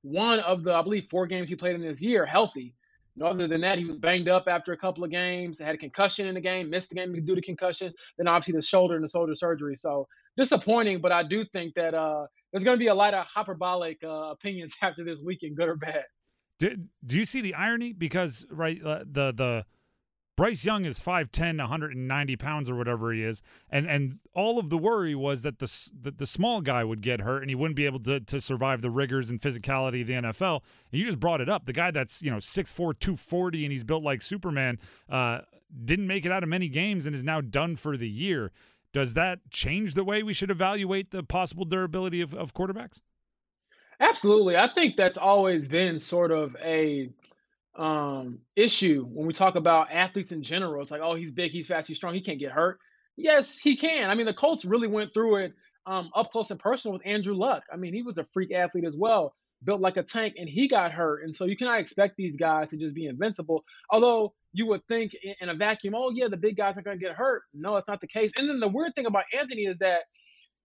one 0.02 0.42
of 0.42 0.64
the, 0.64 0.74
I 0.74 0.82
believe, 0.82 1.08
four 1.10 1.28
games 1.28 1.48
he 1.48 1.56
played 1.56 1.76
in 1.76 1.82
this 1.82 2.02
year 2.02 2.26
healthy. 2.26 2.76
Other 3.24 3.48
than 3.48 3.62
that, 3.62 3.78
he 3.78 3.86
was 3.86 4.00
banged 4.00 4.28
up 4.28 4.50
after 4.50 4.74
a 4.74 4.78
couple 4.78 5.06
of 5.06 5.12
games, 5.12 5.60
had 5.60 5.76
a 5.76 5.78
concussion 5.78 6.28
in 6.28 6.36
the 6.36 6.42
game, 6.42 6.70
missed 6.70 6.90
the 6.90 6.96
game 6.96 7.14
due 7.26 7.36
to 7.36 7.42
concussion, 7.42 7.94
then 8.18 8.28
obviously 8.28 8.60
the 8.60 8.62
shoulder 8.62 8.96
and 8.96 9.04
the 9.04 9.10
shoulder 9.10 9.34
surgery. 9.34 9.78
So 9.78 10.08
disappointing, 10.38 11.02
but 11.02 11.12
I 11.12 11.24
do 11.24 11.46
think 11.46 11.74
that 11.76 11.94
uh, 11.94 12.26
there's 12.52 12.64
going 12.64 12.78
to 12.78 12.80
be 12.80 12.88
a 12.88 12.96
lot 12.96 13.14
of 13.14 13.26
hyperbolic 13.26 14.00
uh, 14.04 14.32
opinions 14.32 14.74
after 14.82 15.04
this 15.04 15.22
weekend, 15.24 15.58
good 15.58 15.70
or 15.70 15.76
bad. 15.76 16.04
Do, 16.60 16.78
do 17.06 17.18
you 17.18 17.26
see 17.26 17.42
the 17.42 17.56
irony? 17.56 17.94
Because 17.94 18.46
right, 18.52 18.80
uh, 18.84 19.00
the 19.04 19.32
the 19.32 19.66
Bryce 20.38 20.64
Young 20.64 20.86
is 20.86 21.00
5'10", 21.00 21.58
190 21.58 22.36
pounds 22.36 22.70
or 22.70 22.76
whatever 22.76 23.12
he 23.12 23.24
is, 23.24 23.42
and 23.70 23.88
and 23.88 24.20
all 24.34 24.60
of 24.60 24.70
the 24.70 24.78
worry 24.78 25.16
was 25.16 25.42
that 25.42 25.60
the 25.60 25.92
that 26.02 26.20
the 26.20 26.26
small 26.28 26.62
guy 26.62 26.84
would 26.84 27.02
get 27.02 27.22
hurt 27.22 27.42
and 27.42 27.50
he 27.50 27.56
wouldn't 27.56 27.76
be 27.76 27.86
able 27.86 28.00
to 28.02 28.20
to 28.20 28.40
survive 28.40 28.82
the 28.82 28.92
rigors 28.92 29.30
and 29.30 29.42
physicality 29.42 30.02
of 30.02 30.08
the 30.08 30.14
NFL. 30.14 30.62
And 30.92 31.00
you 31.00 31.06
just 31.06 31.20
brought 31.20 31.42
it 31.42 31.50
up. 31.50 31.66
The 31.66 31.74
guy 31.74 31.92
that's 31.92 32.22
you 32.22 32.30
know 32.30 32.38
6'4", 32.38 32.76
240 32.76 33.66
and 33.66 33.72
he's 33.72 33.84
built 33.84 34.04
like 34.04 34.22
Superman 34.22 34.78
uh, 35.10 35.42
didn't 35.84 36.08
make 36.08 36.26
it 36.26 36.32
out 36.32 36.44
of 36.44 36.50
many 36.50 36.70
games 36.70 37.06
and 37.06 37.16
is 37.16 37.24
now 37.24 37.42
done 37.42 37.76
for 37.76 37.98
the 37.98 38.10
year. 38.10 38.52
Does 38.94 39.14
that 39.14 39.40
change 39.50 39.94
the 39.94 40.04
way 40.04 40.22
we 40.24 40.34
should 40.34 40.52
evaluate 40.52 41.12
the 41.12 41.24
possible 41.24 41.66
durability 41.66 42.22
of, 42.22 42.34
of 42.34 42.54
quarterbacks? 42.54 43.00
Absolutely. 44.00 44.58
I 44.58 44.68
think 44.68 44.98
that's 44.98 45.18
always 45.18 45.68
been 45.68 46.00
sort 46.00 46.32
of 46.32 46.56
a 46.62 47.12
um, 47.76 48.40
issue 48.56 49.06
when 49.06 49.28
we 49.28 49.34
talk 49.34 49.56
about 49.56 49.92
athletes 49.92 50.32
in 50.32 50.44
general. 50.44 50.82
It's 50.82 50.92
like, 50.92 51.02
oh, 51.02 51.16
he's 51.16 51.32
big, 51.32 51.52
he's 51.52 51.68
fast, 51.68 51.88
he's 51.88 51.98
strong, 51.98 52.14
he 52.14 52.22
can't 52.22 52.40
get 52.40 52.52
hurt. 52.52 52.80
Yes, 53.16 53.58
he 53.58 53.78
can. 53.78 54.10
I 54.10 54.16
mean, 54.16 54.26
the 54.26 54.34
Colts 54.34 54.66
really 54.66 54.88
went 54.88 55.14
through 55.14 55.38
it 55.38 55.54
um, 55.86 56.10
up 56.16 56.32
close 56.32 56.52
and 56.52 56.60
personal 56.60 56.94
with 56.94 57.06
Andrew 57.06 57.36
Luck. 57.36 57.64
I 57.72 57.78
mean, 57.78 57.94
he 57.94 58.02
was 58.02 58.18
a 58.18 58.24
freak 58.24 58.52
athlete 58.52 58.86
as 58.86 58.96
well, 58.98 59.36
built 59.64 59.82
like 59.82 59.98
a 59.98 60.04
tank, 60.04 60.36
and 60.38 60.50
he 60.50 60.68
got 60.68 60.92
hurt. 60.92 61.24
And 61.24 61.36
so 61.36 61.46
you 61.46 61.56
cannot 61.56 61.80
expect 61.80 62.18
these 62.18 62.36
guys 62.38 62.70
to 62.70 62.78
just 62.78 62.96
be 62.96 63.06
invincible. 63.06 63.64
Although 63.90 64.34
you 64.54 64.68
would 64.68 64.86
think 64.88 65.12
in 65.40 65.50
a 65.50 65.56
vacuum, 65.56 65.94
oh 65.96 66.12
yeah, 66.12 66.28
the 66.28 66.38
big 66.38 66.58
guys 66.58 66.78
are 66.78 66.82
going 66.82 67.00
to 67.00 67.06
get 67.06 67.16
hurt. 67.16 67.44
No, 67.54 67.78
it's 67.78 67.88
not 67.88 68.02
the 68.02 68.08
case. 68.08 68.32
And 68.36 68.50
then 68.50 68.60
the 68.60 68.68
weird 68.68 68.94
thing 68.96 69.06
about 69.06 69.24
Anthony 69.38 69.64
is 69.64 69.80
that 69.80 70.02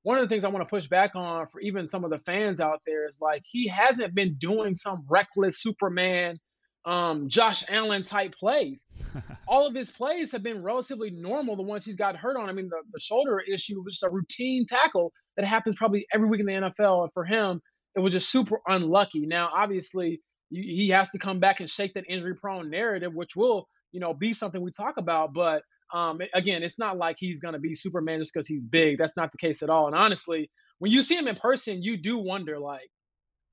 one 0.03 0.19
of 0.19 0.29
the 0.29 0.29
things 0.29 0.45
I 0.45 0.49
want 0.49 0.65
to 0.65 0.71
push 0.71 0.87
back 0.87 1.13
on 1.15 1.47
for 1.47 1.61
even 1.61 1.87
some 1.87 2.05
of 2.05 2.11
the 2.11 2.19
fans 2.21 2.61
out 2.61 2.81
there 2.87 3.09
is 3.09 3.19
like 3.21 3.43
he 3.45 3.69
hasn't 3.69 4.15
been 4.15 4.37
doing 4.41 4.75
some 4.75 5.05
reckless 5.09 5.61
Superman 5.61 6.39
um, 6.87 7.29
Josh 7.29 7.65
Allen 7.69 8.05
type 8.05 8.35
plays. 8.35 8.87
All 9.49 9.67
of 9.67 9.75
his 9.75 9.91
plays 9.91 10.31
have 10.31 10.43
been 10.43 10.63
relatively 10.63 11.11
normal. 11.11 11.57
The 11.57 11.63
ones 11.63 11.85
he's 11.85 11.97
got 11.97 12.17
hurt 12.17 12.37
on. 12.37 12.49
I 12.49 12.53
mean, 12.53 12.69
the, 12.69 12.81
the 12.93 13.01
shoulder 13.01 13.41
issue 13.41 13.83
was 13.83 13.95
just 13.95 14.05
a 14.05 14.11
routine 14.11 14.65
tackle 14.67 15.13
that 15.37 15.45
happens 15.45 15.77
probably 15.77 16.07
every 16.15 16.29
week 16.29 16.41
in 16.41 16.47
the 16.47 16.53
NFL. 16.53 17.03
And 17.03 17.13
for 17.13 17.25
him, 17.25 17.61
it 17.97 18.01
was 18.01 18.13
just 18.13 18.31
super 18.31 18.61
unlucky. 18.69 19.27
Now, 19.27 19.51
obviously, 19.53 20.21
he 20.51 20.89
has 20.91 21.11
to 21.11 21.19
come 21.19 21.41
back 21.41 21.59
and 21.61 21.69
shake 21.69 21.95
that 21.95 22.05
injury 22.09 22.37
prone 22.37 22.71
narrative, 22.71 23.13
which 23.15 23.35
will, 23.35 23.67
you 23.97 24.01
know, 24.01 24.13
be 24.13 24.35
something 24.35 24.61
we 24.61 24.71
talk 24.71 24.99
about. 24.99 25.33
But 25.33 25.63
um, 25.91 26.21
again, 26.35 26.63
it's 26.63 26.79
not 26.79 26.99
like 26.99 27.17
he's 27.19 27.41
going 27.41 27.55
to 27.55 27.59
be 27.59 27.75
Superman 27.75 28.19
just 28.19 28.31
because 28.35 28.47
he's 28.47 28.61
big. 28.63 28.99
That's 28.99 29.17
not 29.17 29.33
the 29.33 29.39
case 29.39 29.63
at 29.63 29.71
all. 29.71 29.87
And 29.87 29.97
honestly, 29.97 30.51
when 30.81 30.93
you 30.93 31.03
see 31.03 31.17
him 31.17 31.27
in 31.27 31.35
person, 31.35 31.83
you 31.83 31.97
do 31.97 32.19
wonder, 32.19 32.59
like, 32.59 32.91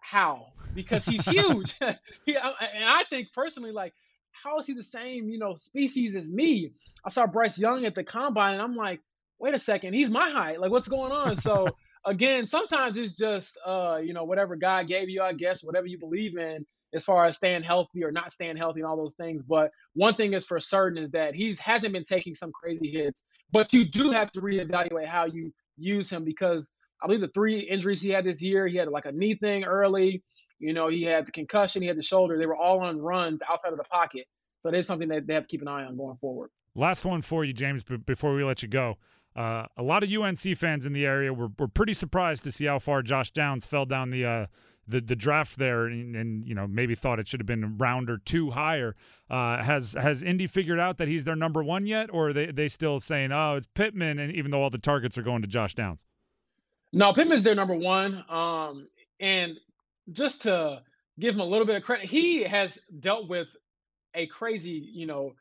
how 0.02 0.48
because 0.76 1.06
he's 1.06 1.24
huge. 1.26 1.76
he, 2.26 2.36
and 2.36 2.86
I 2.86 3.06
think 3.10 3.30
personally, 3.34 3.72
like, 3.72 3.94
how 4.32 4.60
is 4.60 4.66
he 4.66 4.74
the 4.74 4.84
same, 4.84 5.30
you 5.30 5.40
know, 5.40 5.56
species 5.56 6.14
as 6.14 6.30
me? 6.30 6.74
I 7.06 7.10
saw 7.10 7.26
Bryce 7.26 7.58
Young 7.58 7.86
at 7.86 7.96
the 7.96 8.04
combine, 8.04 8.56
and 8.56 8.62
I'm 8.62 8.76
like, 8.76 9.00
wait 9.40 9.56
a 9.56 9.60
second, 9.60 9.94
he's 9.94 10.10
my 10.10 10.30
height. 10.30 10.60
Like, 10.60 10.72
what's 10.72 10.90
going 10.90 11.14
on? 11.14 11.40
So 11.40 11.68
again, 12.06 12.48
sometimes 12.48 12.98
it's 12.98 13.14
just, 13.14 13.58
uh, 13.66 14.00
you 14.04 14.14
know, 14.14 14.26
whatever 14.26 14.58
God 14.58 14.88
gave 14.88 15.08
you, 15.08 15.22
I 15.22 15.32
guess, 15.32 15.64
whatever 15.64 15.88
you 15.88 15.98
believe 15.98 16.38
in, 16.38 16.66
as 16.94 17.04
far 17.04 17.26
as 17.26 17.38
staying 17.38 17.64
healthy 17.64 18.04
or 18.04 18.12
not 18.12 18.32
staying 18.32 18.58
healthy 18.58 18.82
and 18.82 18.88
all 18.88 18.98
those 18.98 19.16
things. 19.16 19.44
But 19.44 19.72
one 19.94 20.16
thing 20.16 20.34
is 20.34 20.46
for 20.46 20.60
certain 20.60 21.02
is 21.02 21.12
that 21.12 21.34
he's 21.34 21.60
hasn't 21.60 21.94
been 21.94 22.04
taking 22.04 22.36
some 22.36 22.52
crazy 22.52 22.92
hits. 22.92 23.24
But 23.52 23.74
you 23.74 23.86
do 23.86 24.12
have 24.12 24.32
to 24.34 24.42
reevaluate 24.42 25.08
how 25.08 25.26
you 25.26 25.54
use 25.78 26.10
him 26.10 26.24
because 26.24 26.72
I 27.02 27.08
believe 27.08 27.22
the 27.22 27.30
three 27.34 27.60
injuries 27.60 28.02
he 28.02 28.10
had 28.10 28.26
this 28.26 28.42
year, 28.42 28.68
he 28.68 28.78
had 28.78 28.88
like 28.88 29.06
a 29.06 29.12
knee 29.12 29.36
thing 29.36 29.64
early. 29.64 30.24
You 30.60 30.74
know, 30.74 30.88
he 30.88 31.04
had 31.04 31.26
the 31.26 31.32
concussion, 31.32 31.82
he 31.82 31.88
had 31.88 31.98
the 31.98 32.04
shoulder. 32.04 32.38
They 32.38 32.46
were 32.46 32.56
all 32.56 32.80
on 32.80 33.00
runs 33.00 33.42
outside 33.50 33.72
of 33.72 33.78
the 33.78 33.84
pocket. 33.84 34.26
So 34.60 34.70
is 34.70 34.88
something 34.88 35.10
that 35.10 35.28
they 35.28 35.34
have 35.34 35.44
to 35.44 35.50
keep 35.50 35.62
an 35.62 35.68
eye 35.68 35.84
on 35.84 35.98
going 35.98 36.16
forward. 36.18 36.50
Last 36.74 37.04
one 37.04 37.22
for 37.22 37.44
you, 37.44 37.52
James, 37.52 37.84
before 37.84 38.34
we 38.34 38.44
let 38.44 38.64
you 38.64 38.70
go. 38.70 38.96
Uh, 39.36 39.66
a 39.76 39.84
lot 39.84 40.04
of 40.04 40.12
UNC 40.12 40.40
fans 40.58 40.86
in 40.86 40.94
the 40.94 41.06
area 41.06 41.34
were, 41.34 41.50
were 41.60 41.68
pretty 41.68 41.94
surprised 41.94 42.44
to 42.46 42.52
see 42.52 42.66
how 42.66 42.80
far 42.80 43.02
Josh 43.02 43.32
Downs 43.32 43.66
fell 43.66 43.86
down 43.86 44.10
the 44.10 44.26
uh, 44.26 44.46
the, 44.88 45.02
the 45.02 45.16
draft 45.16 45.58
there, 45.58 45.86
and, 45.86 46.16
and, 46.16 46.48
you 46.48 46.56
know 46.56 46.68
maybe 46.68 46.96
thought 46.96 47.20
it 47.20 47.28
should 47.28 47.40
have 47.40 47.48
been 47.48 47.78
round 47.78 48.10
or 48.10 48.18
two 48.18 48.52
higher. 48.52 48.96
Uh, 49.30 49.63
has 49.63 49.94
has 49.94 50.22
Indy 50.22 50.48
figured 50.48 50.80
out 50.80 50.98
that 50.98 51.08
he's 51.08 51.25
their 51.25 51.36
number 51.36 51.63
one 51.63 51.86
yet, 51.86 52.10
or 52.12 52.30
are 52.30 52.34
they 52.34 52.48
they 52.48 52.70
still 52.70 53.00
saying 53.00 53.32
oh 53.32 53.56
it's 53.56 53.68
Pittman, 53.74 54.20
and 54.20 54.34
even 54.34 54.52
though 54.52 54.62
all 54.62 54.70
the 54.70 54.78
targets 54.78 55.18
are 55.18 55.24
going 55.24 55.42
to 55.42 55.48
Josh 55.48 55.75
Downs? 55.75 56.06
No, 56.92 57.12
Pittman's 57.12 57.44
their 57.44 57.56
number 57.56 57.75
one. 57.75 58.24
Um, 58.30 58.88
and 59.20 59.58
just 60.12 60.44
to 60.44 60.82
give 61.20 61.34
him 61.34 61.42
a 61.42 61.46
little 61.46 61.66
bit 61.66 61.75
of 61.75 61.84
credit, 61.84 62.06
he 62.06 62.44
has 62.44 62.78
dealt 63.00 63.28
with 63.28 63.48
a 64.13 64.28
crazy, 64.28 64.90
you 64.94 65.08
know, 65.08 65.34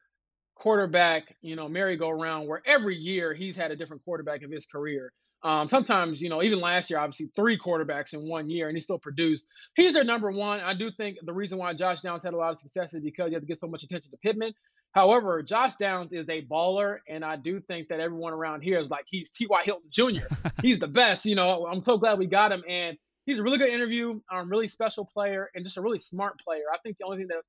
quarterback, 0.54 1.34
you 1.40 1.56
know, 1.56 1.68
merry-go-round 1.68 2.48
where 2.48 2.62
every 2.64 2.96
year 2.96 3.34
he's 3.34 3.56
had 3.56 3.70
a 3.70 3.76
different 3.76 4.02
quarterback 4.04 4.42
of 4.42 4.50
his 4.50 4.64
career. 4.66 5.12
Um, 5.44 5.66
sometimes, 5.66 6.22
you 6.22 6.28
know, 6.28 6.42
even 6.42 6.60
last 6.60 6.88
year, 6.88 7.00
obviously 7.00 7.30
three 7.34 7.58
quarterbacks 7.58 8.14
in 8.14 8.28
one 8.28 8.48
year, 8.48 8.68
and 8.68 8.76
he 8.76 8.80
still 8.80 8.98
produced. 8.98 9.46
He's 9.74 9.92
their 9.92 10.04
number 10.04 10.30
one. 10.30 10.60
I 10.60 10.74
do 10.74 10.90
think 10.90 11.18
the 11.22 11.32
reason 11.32 11.58
why 11.58 11.74
Josh 11.74 12.00
Downs 12.00 12.22
had 12.22 12.34
a 12.34 12.36
lot 12.36 12.52
of 12.52 12.58
success 12.58 12.94
is 12.94 13.02
because 13.02 13.30
you 13.30 13.34
have 13.34 13.42
to 13.42 13.48
get 13.48 13.58
so 13.58 13.66
much 13.66 13.82
attention 13.82 14.10
to 14.12 14.16
Pittman. 14.18 14.54
However, 14.92 15.42
Josh 15.42 15.74
Downs 15.76 16.12
is 16.12 16.28
a 16.28 16.42
baller, 16.42 16.98
and 17.08 17.24
I 17.24 17.36
do 17.36 17.60
think 17.60 17.88
that 17.88 17.98
everyone 17.98 18.34
around 18.34 18.60
here 18.60 18.78
is 18.78 18.90
like 18.90 19.06
he's 19.08 19.30
T.Y. 19.30 19.62
Hilton 19.64 19.88
Jr. 19.90 20.26
he's 20.62 20.78
the 20.78 20.88
best. 20.88 21.24
You 21.24 21.34
know, 21.34 21.66
I'm 21.66 21.82
so 21.82 21.98
glad 21.98 22.18
we 22.18 22.26
got 22.26 22.52
him, 22.52 22.62
and 22.68 22.96
he's 23.24 23.38
a 23.38 23.42
really 23.42 23.58
good 23.58 23.70
interview, 23.70 24.20
um, 24.30 24.48
really 24.48 24.68
special 24.68 25.06
player, 25.06 25.50
and 25.54 25.64
just 25.64 25.76
a 25.76 25.80
really 25.80 25.98
smart 25.98 26.38
player. 26.40 26.64
I 26.72 26.78
think 26.82 26.98
the 26.98 27.06
only 27.06 27.18
thing 27.18 27.28
that, 27.28 27.42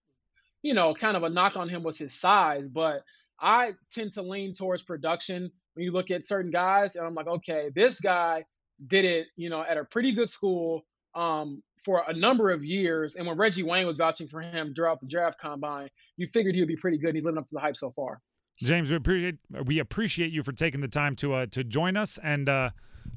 you 0.62 0.74
know, 0.74 0.96
kind 0.96 1.18
of 1.18 1.24
a 1.24 1.30
knock 1.30 1.58
on 1.58 1.70
him 1.70 1.84
was 1.84 1.98
his 1.98 2.14
size, 2.14 2.70
but 2.70 3.04
I 3.40 3.74
tend 3.94 4.14
to 4.14 4.22
lean 4.22 4.54
towards 4.54 4.82
production 4.82 5.52
when 5.74 5.86
you 5.86 5.92
look 5.92 6.12
at 6.12 6.26
certain 6.26 6.52
guys, 6.52 6.96
and 6.96 7.06
I'm 7.06 7.16
like, 7.16 7.28
okay, 7.28 7.70
this 7.76 8.00
guy 8.00 8.46
did 8.88 9.06
it, 9.06 9.28
you 9.36 9.50
know, 9.50 9.64
at 9.64 9.78
a 9.78 9.84
pretty 9.84 10.12
good 10.12 10.30
school 10.30 10.86
um, 11.16 11.62
for 11.84 12.04
a 12.08 12.14
number 12.14 12.52
of 12.52 12.64
years. 12.64 13.16
And 13.16 13.28
when 13.28 13.38
Reggie 13.38 13.64
Wayne 13.64 13.88
was 13.88 13.98
vouching 13.98 14.28
for 14.28 14.42
him 14.42 14.74
throughout 14.74 15.00
the 15.00 15.08
draft 15.08 15.40
combine, 15.40 15.90
you 16.18 16.28
figured 16.28 16.56
he 16.56 16.62
would 16.62 16.68
be 16.68 16.76
pretty 16.76 16.98
good. 16.98 17.10
And 17.10 17.18
he's 17.18 17.26
living 17.26 17.38
up 17.38 17.46
to 17.48 17.54
the 17.54 17.60
hype 17.60 17.78
so 17.78 17.92
far. 17.92 18.22
James, 18.62 18.90
we 18.92 18.96
appreciate 18.96 19.36
we 19.66 19.80
appreciate 19.80 20.32
you 20.32 20.44
for 20.44 20.52
taking 20.52 20.80
the 20.82 20.88
time 20.88 21.16
to 21.18 21.34
uh, 21.34 21.46
to 21.48 21.64
join 21.64 21.98
us, 21.98 22.20
and 22.22 22.48
uh, 22.48 22.70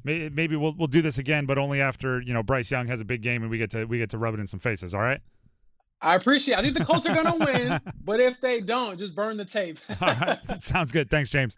may, 0.03 0.29
maybe 0.29 0.55
we'll 0.55 0.73
we'll 0.75 0.87
do 0.87 1.01
this 1.01 1.17
again, 1.17 1.45
but 1.45 1.57
only 1.57 1.79
after 1.79 2.21
you 2.21 2.33
know 2.33 2.41
Bryce 2.41 2.71
Young 2.71 2.87
has 2.87 2.99
a 2.99 3.05
big 3.05 3.21
game 3.21 3.43
and 3.43 3.51
we 3.51 3.57
get 3.57 3.69
to 3.71 3.85
we 3.85 3.99
get 3.99 4.09
to 4.09 4.17
rub 4.17 4.33
it 4.33 4.39
in 4.39 4.47
some 4.47 4.59
faces. 4.59 4.93
All 4.93 5.01
right. 5.01 5.21
I 6.01 6.15
appreciate. 6.15 6.55
It. 6.55 6.59
I 6.59 6.61
think 6.63 6.77
the 6.77 6.85
Colts 6.85 7.07
are 7.07 7.13
going 7.13 7.39
to 7.39 7.45
win, 7.45 7.81
but 8.03 8.19
if 8.19 8.41
they 8.41 8.61
don't, 8.61 8.97
just 8.97 9.15
burn 9.15 9.37
the 9.37 9.45
tape. 9.45 9.79
all 10.01 10.07
right, 10.07 10.39
sounds 10.61 10.91
good. 10.91 11.09
Thanks, 11.09 11.29
James. 11.29 11.57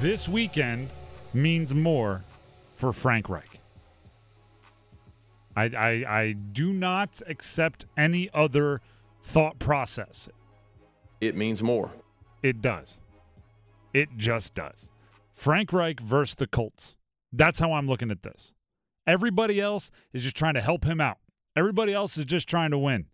This 0.00 0.28
weekend 0.28 0.90
means 1.34 1.74
more 1.74 2.22
for 2.76 2.92
Frank 2.92 3.28
Reich. 3.28 3.58
I, 5.56 5.64
I, 5.64 6.18
I 6.20 6.32
do 6.32 6.72
not 6.72 7.20
accept 7.26 7.84
any 7.96 8.30
other 8.32 8.80
thought 9.24 9.58
process. 9.58 10.28
It 11.20 11.34
means 11.34 11.64
more. 11.64 11.90
It 12.44 12.62
does. 12.62 13.00
It 13.92 14.10
just 14.16 14.54
does. 14.54 14.88
Frank 15.34 15.72
Reich 15.72 15.98
versus 15.98 16.36
the 16.36 16.46
Colts. 16.46 16.96
That's 17.32 17.58
how 17.58 17.72
I'm 17.72 17.88
looking 17.88 18.12
at 18.12 18.22
this. 18.22 18.54
Everybody 19.04 19.60
else 19.60 19.90
is 20.12 20.22
just 20.22 20.36
trying 20.36 20.54
to 20.54 20.60
help 20.60 20.84
him 20.84 21.00
out. 21.00 21.18
Everybody 21.56 21.92
else 21.92 22.16
is 22.16 22.24
just 22.24 22.48
trying 22.48 22.70
to 22.70 22.78
win. 22.78 23.06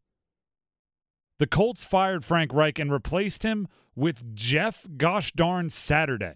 The 1.38 1.46
Colts 1.46 1.82
fired 1.82 2.26
Frank 2.26 2.52
Reich 2.52 2.78
and 2.78 2.92
replaced 2.92 3.42
him 3.42 3.68
with 3.96 4.34
Jeff 4.34 4.86
Gosh 4.98 5.32
darn 5.32 5.70
Saturday. 5.70 6.34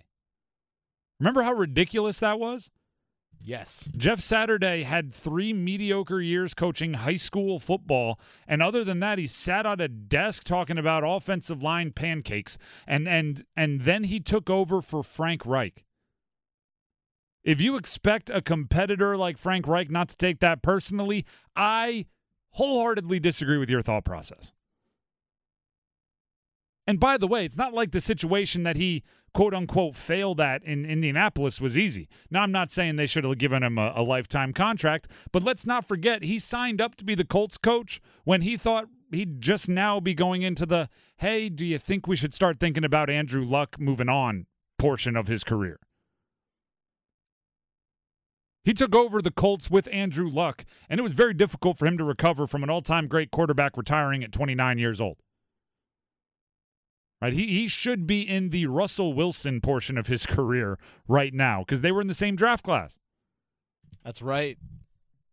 Remember 1.20 1.42
how 1.42 1.52
ridiculous 1.52 2.20
that 2.20 2.38
was? 2.38 2.70
Yes. 3.40 3.88
Jeff 3.96 4.20
Saturday 4.20 4.82
had 4.82 5.14
three 5.14 5.52
mediocre 5.52 6.20
years 6.20 6.54
coaching 6.54 6.94
high 6.94 7.16
school 7.16 7.58
football, 7.58 8.18
and 8.46 8.62
other 8.62 8.84
than 8.84 9.00
that, 9.00 9.18
he 9.18 9.26
sat 9.26 9.64
at 9.64 9.80
a 9.80 9.88
desk 9.88 10.44
talking 10.44 10.78
about 10.78 11.04
offensive 11.06 11.62
line 11.62 11.92
pancakes, 11.92 12.58
and 12.86 13.08
and 13.08 13.44
and 13.56 13.82
then 13.82 14.04
he 14.04 14.20
took 14.20 14.50
over 14.50 14.82
for 14.82 15.02
Frank 15.02 15.46
Reich. 15.46 15.84
If 17.44 17.60
you 17.60 17.76
expect 17.76 18.28
a 18.30 18.42
competitor 18.42 19.16
like 19.16 19.38
Frank 19.38 19.66
Reich 19.66 19.90
not 19.90 20.08
to 20.10 20.16
take 20.16 20.40
that 20.40 20.62
personally, 20.62 21.24
I 21.54 22.06
wholeheartedly 22.50 23.20
disagree 23.20 23.58
with 23.58 23.70
your 23.70 23.82
thought 23.82 24.04
process. 24.04 24.52
And 26.88 26.98
by 26.98 27.18
the 27.18 27.26
way, 27.26 27.44
it's 27.44 27.58
not 27.58 27.74
like 27.74 27.92
the 27.92 28.00
situation 28.00 28.62
that 28.62 28.76
he 28.76 29.04
quote 29.34 29.52
unquote 29.52 29.94
failed 29.94 30.40
at 30.40 30.64
in 30.64 30.86
Indianapolis 30.86 31.60
was 31.60 31.76
easy. 31.76 32.08
Now, 32.30 32.42
I'm 32.42 32.50
not 32.50 32.72
saying 32.72 32.96
they 32.96 33.06
should 33.06 33.24
have 33.24 33.36
given 33.36 33.62
him 33.62 33.76
a, 33.76 33.92
a, 33.94 34.02
lifetime 34.02 34.54
contract, 34.54 35.06
but 35.30 35.42
let's 35.42 35.66
not 35.66 35.86
forget 35.86 36.22
he 36.22 36.38
signed 36.38 36.80
up 36.80 36.94
to 36.96 37.04
be 37.04 37.14
the 37.14 37.26
Colts 37.26 37.58
coach 37.58 38.00
when 38.24 38.40
he 38.40 38.56
thought 38.56 38.86
he'd 39.12 39.42
just 39.42 39.68
now 39.68 40.00
be 40.00 40.14
going 40.14 40.40
into 40.40 40.64
the 40.64 40.88
hey, 41.18 41.50
do 41.50 41.66
you 41.66 41.78
think 41.78 42.06
we 42.06 42.16
should 42.16 42.32
start 42.32 42.58
thinking 42.58 42.84
about 42.84 43.10
Andrew 43.10 43.44
Luck 43.44 43.78
moving 43.78 44.08
on 44.08 44.46
portion 44.78 45.14
of 45.14 45.26
his 45.26 45.44
career. 45.44 45.80
He 48.64 48.72
took 48.72 48.94
over 48.94 49.20
the 49.20 49.30
Colts 49.30 49.70
with 49.70 49.88
Andrew 49.92 50.28
Luck, 50.28 50.64
and 50.88 51.00
it 51.00 51.02
was 51.02 51.12
very 51.12 51.34
difficult 51.34 51.76
for 51.76 51.86
him 51.86 51.98
to 51.98 52.04
recover 52.04 52.46
from 52.46 52.62
an 52.62 52.70
all 52.70 52.82
time 52.82 53.08
great 53.08 53.30
quarterback 53.30 53.76
retiring 53.76 54.24
at 54.24 54.32
29 54.32 54.78
years 54.78 55.00
old. 55.00 55.18
Right? 57.20 57.32
He, 57.32 57.46
he 57.46 57.68
should 57.68 58.06
be 58.06 58.22
in 58.22 58.50
the 58.50 58.66
Russell 58.66 59.12
Wilson 59.12 59.60
portion 59.60 59.98
of 59.98 60.06
his 60.06 60.24
career 60.26 60.78
right 61.06 61.34
now 61.34 61.60
because 61.60 61.80
they 61.80 61.92
were 61.92 62.00
in 62.00 62.06
the 62.06 62.14
same 62.14 62.36
draft 62.36 62.64
class. 62.64 62.98
That's 64.04 64.22
right. 64.22 64.56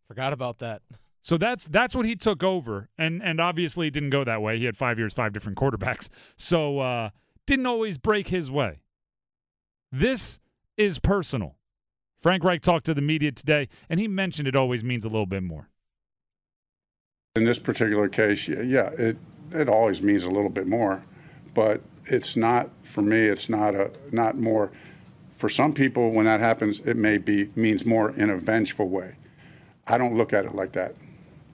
Forgot 0.08 0.32
about 0.32 0.58
that. 0.58 0.82
So 1.22 1.36
that's 1.36 1.66
that's 1.66 1.96
what 1.96 2.06
he 2.06 2.14
took 2.14 2.44
over, 2.44 2.88
and 2.96 3.20
and 3.20 3.40
obviously 3.40 3.88
it 3.88 3.94
didn't 3.94 4.10
go 4.10 4.22
that 4.22 4.42
way. 4.42 4.58
He 4.58 4.64
had 4.64 4.76
five 4.76 4.96
years, 4.96 5.12
five 5.12 5.32
different 5.32 5.58
quarterbacks, 5.58 6.08
so 6.36 6.78
uh, 6.78 7.10
didn't 7.46 7.66
always 7.66 7.98
break 7.98 8.28
his 8.28 8.48
way. 8.48 8.82
This 9.90 10.38
is 10.76 11.00
personal. 11.00 11.56
Frank 12.20 12.44
Reich 12.44 12.60
talked 12.60 12.86
to 12.86 12.94
the 12.94 13.02
media 13.02 13.32
today, 13.32 13.68
and 13.88 13.98
he 13.98 14.06
mentioned 14.06 14.46
it 14.46 14.54
always 14.54 14.84
means 14.84 15.04
a 15.04 15.08
little 15.08 15.26
bit 15.26 15.42
more. 15.42 15.68
In 17.34 17.42
this 17.42 17.58
particular 17.58 18.08
case, 18.08 18.46
yeah, 18.46 18.90
it 18.90 19.16
it 19.50 19.68
always 19.68 20.02
means 20.02 20.24
a 20.24 20.30
little 20.30 20.48
bit 20.48 20.68
more 20.68 21.02
but 21.56 21.80
it's 22.04 22.36
not 22.36 22.68
for 22.82 23.00
me. 23.00 23.16
It's 23.16 23.48
not 23.48 23.74
a 23.74 23.90
not 24.12 24.36
more. 24.36 24.70
For 25.32 25.48
some 25.48 25.72
people, 25.72 26.12
when 26.12 26.26
that 26.26 26.38
happens, 26.40 26.80
it 26.80 26.98
may 26.98 27.16
be 27.16 27.48
means 27.56 27.84
more 27.86 28.10
in 28.10 28.28
a 28.28 28.36
vengeful 28.36 28.88
way. 28.88 29.16
I 29.86 29.96
don't 29.96 30.14
look 30.14 30.34
at 30.34 30.44
it 30.44 30.54
like 30.54 30.72
that. 30.72 30.94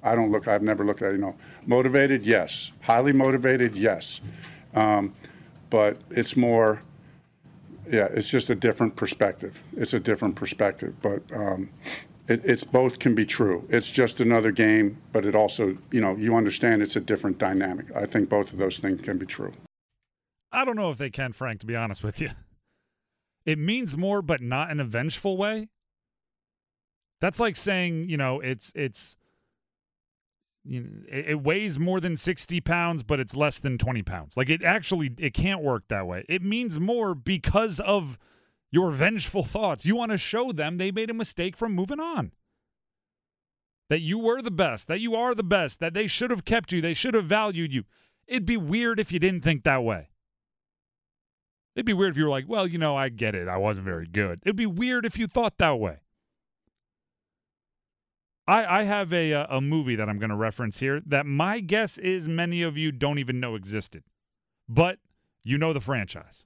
I 0.02 0.16
don't 0.16 0.32
look. 0.32 0.48
I've 0.48 0.62
never 0.62 0.84
looked 0.84 1.02
at 1.02 1.10
it, 1.10 1.14
you 1.14 1.20
know 1.20 1.36
motivated. 1.64 2.26
Yes, 2.26 2.72
highly 2.82 3.12
motivated. 3.12 3.76
Yes, 3.76 4.20
um, 4.74 5.14
but 5.70 5.98
it's 6.10 6.36
more. 6.36 6.82
Yeah, 7.88 8.08
it's 8.12 8.28
just 8.30 8.50
a 8.50 8.56
different 8.56 8.96
perspective. 8.96 9.62
It's 9.76 9.94
a 9.94 10.00
different 10.00 10.34
perspective, 10.36 10.96
but. 11.00 11.22
Um, 11.32 11.70
it, 12.28 12.40
it's 12.44 12.62
both 12.62 13.00
can 13.00 13.16
be 13.16 13.26
true. 13.26 13.66
It's 13.68 13.90
just 13.90 14.20
another 14.20 14.52
game, 14.52 14.98
but 15.12 15.26
it 15.26 15.34
also, 15.34 15.76
you 15.90 16.00
know, 16.00 16.14
you 16.16 16.36
understand 16.36 16.80
it's 16.80 16.94
a 16.94 17.00
different 17.00 17.36
dynamic. 17.36 17.86
I 17.96 18.06
think 18.06 18.28
both 18.28 18.52
of 18.52 18.60
those 18.60 18.78
things 18.78 19.02
can 19.02 19.18
be 19.18 19.26
true. 19.26 19.52
I 20.52 20.64
don't 20.64 20.76
know 20.76 20.90
if 20.90 20.98
they 20.98 21.10
can, 21.10 21.32
Frank, 21.32 21.60
to 21.60 21.66
be 21.66 21.76
honest 21.76 22.04
with 22.04 22.20
you. 22.20 22.30
It 23.44 23.58
means 23.58 23.96
more, 23.96 24.22
but 24.22 24.40
not 24.40 24.70
in 24.70 24.78
a 24.78 24.84
vengeful 24.84 25.36
way. 25.36 25.68
That's 27.20 27.40
like 27.40 27.56
saying, 27.56 28.08
you 28.08 28.16
know, 28.16 28.40
it's 28.40 28.72
it's 28.74 29.16
you 30.64 30.80
know, 30.80 30.90
it, 31.08 31.30
it 31.30 31.42
weighs 31.42 31.78
more 31.78 32.00
than 32.00 32.16
60 32.16 32.60
pounds, 32.60 33.02
but 33.02 33.18
it's 33.18 33.34
less 33.34 33.60
than 33.60 33.78
20 33.78 34.02
pounds. 34.02 34.36
Like 34.36 34.50
it 34.50 34.62
actually 34.62 35.14
it 35.18 35.34
can't 35.34 35.62
work 35.62 35.84
that 35.88 36.06
way. 36.06 36.24
It 36.28 36.42
means 36.42 36.78
more 36.78 37.14
because 37.14 37.80
of 37.80 38.18
your 38.70 38.90
vengeful 38.90 39.42
thoughts. 39.42 39.86
You 39.86 39.96
want 39.96 40.12
to 40.12 40.18
show 40.18 40.52
them 40.52 40.78
they 40.78 40.90
made 40.90 41.10
a 41.10 41.14
mistake 41.14 41.56
from 41.56 41.72
moving 41.74 42.00
on. 42.00 42.32
That 43.88 44.00
you 44.00 44.18
were 44.18 44.40
the 44.40 44.50
best, 44.50 44.88
that 44.88 45.00
you 45.00 45.14
are 45.14 45.34
the 45.34 45.42
best, 45.42 45.78
that 45.80 45.92
they 45.92 46.06
should 46.06 46.30
have 46.30 46.44
kept 46.44 46.72
you, 46.72 46.80
they 46.80 46.94
should 46.94 47.14
have 47.14 47.26
valued 47.26 47.74
you. 47.74 47.84
It'd 48.26 48.46
be 48.46 48.56
weird 48.56 48.98
if 48.98 49.12
you 49.12 49.18
didn't 49.18 49.42
think 49.42 49.64
that 49.64 49.84
way. 49.84 50.08
It'd 51.74 51.86
be 51.86 51.92
weird 51.92 52.12
if 52.12 52.18
you 52.18 52.24
were 52.24 52.30
like, 52.30 52.44
well, 52.48 52.66
you 52.66 52.78
know, 52.78 52.96
I 52.96 53.08
get 53.08 53.34
it. 53.34 53.48
I 53.48 53.56
wasn't 53.56 53.86
very 53.86 54.06
good. 54.06 54.40
It'd 54.44 54.56
be 54.56 54.66
weird 54.66 55.06
if 55.06 55.18
you 55.18 55.26
thought 55.26 55.58
that 55.58 55.78
way. 55.78 56.00
I, 58.46 58.80
I 58.80 58.82
have 58.82 59.12
a, 59.12 59.32
uh, 59.32 59.56
a 59.56 59.60
movie 59.60 59.96
that 59.96 60.08
I'm 60.08 60.18
going 60.18 60.30
to 60.30 60.36
reference 60.36 60.80
here 60.80 61.00
that 61.06 61.26
my 61.26 61.60
guess 61.60 61.96
is 61.96 62.28
many 62.28 62.62
of 62.62 62.76
you 62.76 62.92
don't 62.92 63.18
even 63.18 63.40
know 63.40 63.54
existed, 63.54 64.02
but 64.68 64.98
you 65.42 65.56
know 65.56 65.72
the 65.72 65.80
franchise. 65.80 66.44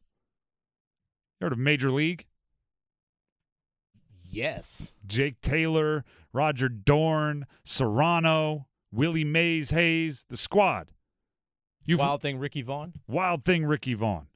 You 1.40 1.46
heard 1.46 1.52
of 1.52 1.58
Major 1.58 1.90
League? 1.90 2.26
Yes. 4.30 4.94
Jake 5.06 5.40
Taylor, 5.40 6.04
Roger 6.32 6.68
Dorn, 6.68 7.46
Cerrano, 7.66 8.66
Willie 8.92 9.24
Mays 9.24 9.70
Hayes, 9.70 10.26
the 10.28 10.36
squad. 10.36 10.88
You 11.84 11.98
Wild 11.98 12.20
thing, 12.20 12.38
Ricky 12.38 12.62
Vaughn. 12.62 12.94
Wild 13.06 13.44
thing, 13.44 13.64
Ricky 13.64 13.94
Vaughn. 13.94 14.26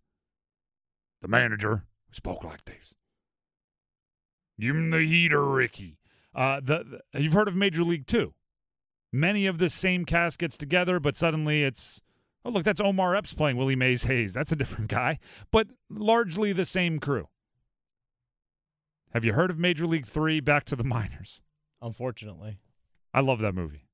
The 1.23 1.29
manager 1.29 1.85
who 2.09 2.15
spoke 2.15 2.45
like 2.45 2.65
this. 2.65 2.95
Give 4.59 4.77
him 4.77 4.91
the 4.91 5.03
heater, 5.03 5.47
Ricky. 5.47 5.99
Uh, 6.35 6.61
the, 6.61 7.00
the 7.12 7.21
you've 7.21 7.33
heard 7.33 7.49
of 7.49 7.57
Major 7.57 7.83
League 7.83 8.07
Two. 8.07 8.35
Many 9.12 9.47
of 9.47 9.59
the 9.59 9.71
same 9.71 10.05
cast 10.05 10.39
gets 10.39 10.57
together, 10.57 11.00
but 11.00 11.17
suddenly 11.17 11.65
it's 11.65 12.00
oh 12.45 12.50
look, 12.50 12.65
that's 12.65 12.81
Omar 12.81 13.17
Epps 13.17 13.33
playing 13.33 13.57
Willie 13.57 13.77
Mays 13.77 14.05
Hayes. 14.05 14.35
That's 14.35 14.53
a 14.53 14.57
different 14.57 14.89
guy, 14.91 15.19
but 15.50 15.69
largely 15.89 16.53
the 16.53 16.65
same 16.65 17.00
crew. 17.00 17.29
Have 19.12 19.25
you 19.25 19.33
heard 19.33 19.50
of 19.50 19.59
Major 19.59 19.87
League 19.87 20.07
Three? 20.07 20.41
Back 20.41 20.65
to 20.67 20.77
the 20.77 20.85
Minors. 20.85 21.43
Unfortunately, 21.83 22.61
I 23.12 23.21
love 23.21 23.41
that 23.41 23.55
movie. 23.55 23.89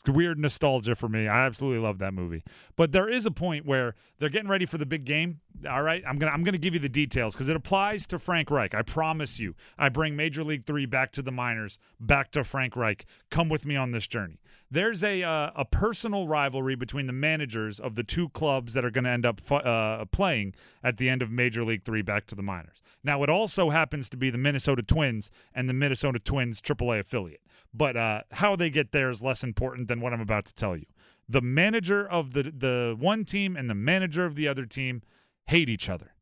It's 0.00 0.08
weird 0.08 0.38
nostalgia 0.38 0.94
for 0.94 1.08
me. 1.08 1.28
I 1.28 1.44
absolutely 1.44 1.80
love 1.80 1.98
that 1.98 2.14
movie. 2.14 2.42
But 2.74 2.92
there 2.92 3.08
is 3.08 3.26
a 3.26 3.30
point 3.30 3.66
where 3.66 3.94
they're 4.18 4.30
getting 4.30 4.48
ready 4.48 4.64
for 4.64 4.78
the 4.78 4.86
big 4.86 5.04
game. 5.04 5.40
All 5.68 5.82
right, 5.82 6.02
I'm 6.06 6.16
gonna 6.16 6.32
I'm 6.32 6.42
gonna 6.42 6.56
give 6.56 6.72
you 6.72 6.80
the 6.80 6.88
details 6.88 7.34
because 7.34 7.50
it 7.50 7.56
applies 7.56 8.06
to 8.06 8.18
Frank 8.18 8.50
Reich. 8.50 8.74
I 8.74 8.80
promise 8.80 9.38
you. 9.38 9.54
I 9.76 9.90
bring 9.90 10.16
Major 10.16 10.42
League 10.42 10.64
Three 10.64 10.86
back 10.86 11.12
to 11.12 11.22
the 11.22 11.32
minors, 11.32 11.78
back 12.00 12.30
to 12.30 12.44
Frank 12.44 12.76
Reich. 12.76 13.04
Come 13.30 13.50
with 13.50 13.66
me 13.66 13.76
on 13.76 13.90
this 13.90 14.06
journey. 14.06 14.40
There's 14.72 15.02
a 15.02 15.22
uh, 15.22 15.50
a 15.56 15.64
personal 15.64 16.28
rivalry 16.28 16.76
between 16.76 17.06
the 17.06 17.12
managers 17.12 17.80
of 17.80 17.96
the 17.96 18.04
two 18.04 18.28
clubs 18.28 18.72
that 18.74 18.84
are 18.84 18.90
going 18.90 19.04
to 19.04 19.10
end 19.10 19.26
up 19.26 19.40
fu- 19.40 19.56
uh, 19.56 20.04
playing 20.06 20.54
at 20.82 20.96
the 20.96 21.08
end 21.08 21.22
of 21.22 21.30
Major 21.30 21.64
League 21.64 21.84
Three 21.84 22.02
back 22.02 22.26
to 22.26 22.36
the 22.36 22.42
minors. 22.42 22.80
Now, 23.02 23.22
it 23.22 23.30
also 23.30 23.70
happens 23.70 24.08
to 24.10 24.16
be 24.16 24.30
the 24.30 24.38
Minnesota 24.38 24.82
Twins 24.82 25.30
and 25.52 25.68
the 25.68 25.74
Minnesota 25.74 26.18
Twins 26.18 26.60
AAA 26.60 27.00
affiliate. 27.00 27.40
But 27.72 27.96
uh, 27.96 28.22
how 28.32 28.56
they 28.56 28.70
get 28.70 28.92
there 28.92 29.10
is 29.10 29.22
less 29.22 29.42
important 29.42 29.88
than 29.88 30.00
what 30.00 30.12
I'm 30.12 30.20
about 30.20 30.44
to 30.46 30.54
tell 30.54 30.76
you. 30.76 30.86
The 31.28 31.40
manager 31.40 32.08
of 32.08 32.32
the 32.32 32.44
the 32.44 32.96
one 32.98 33.24
team 33.24 33.56
and 33.56 33.68
the 33.68 33.74
manager 33.74 34.24
of 34.24 34.34
the 34.34 34.46
other 34.48 34.66
team 34.66 35.02
hate 35.46 35.68
each 35.68 35.88
other. 35.88 36.14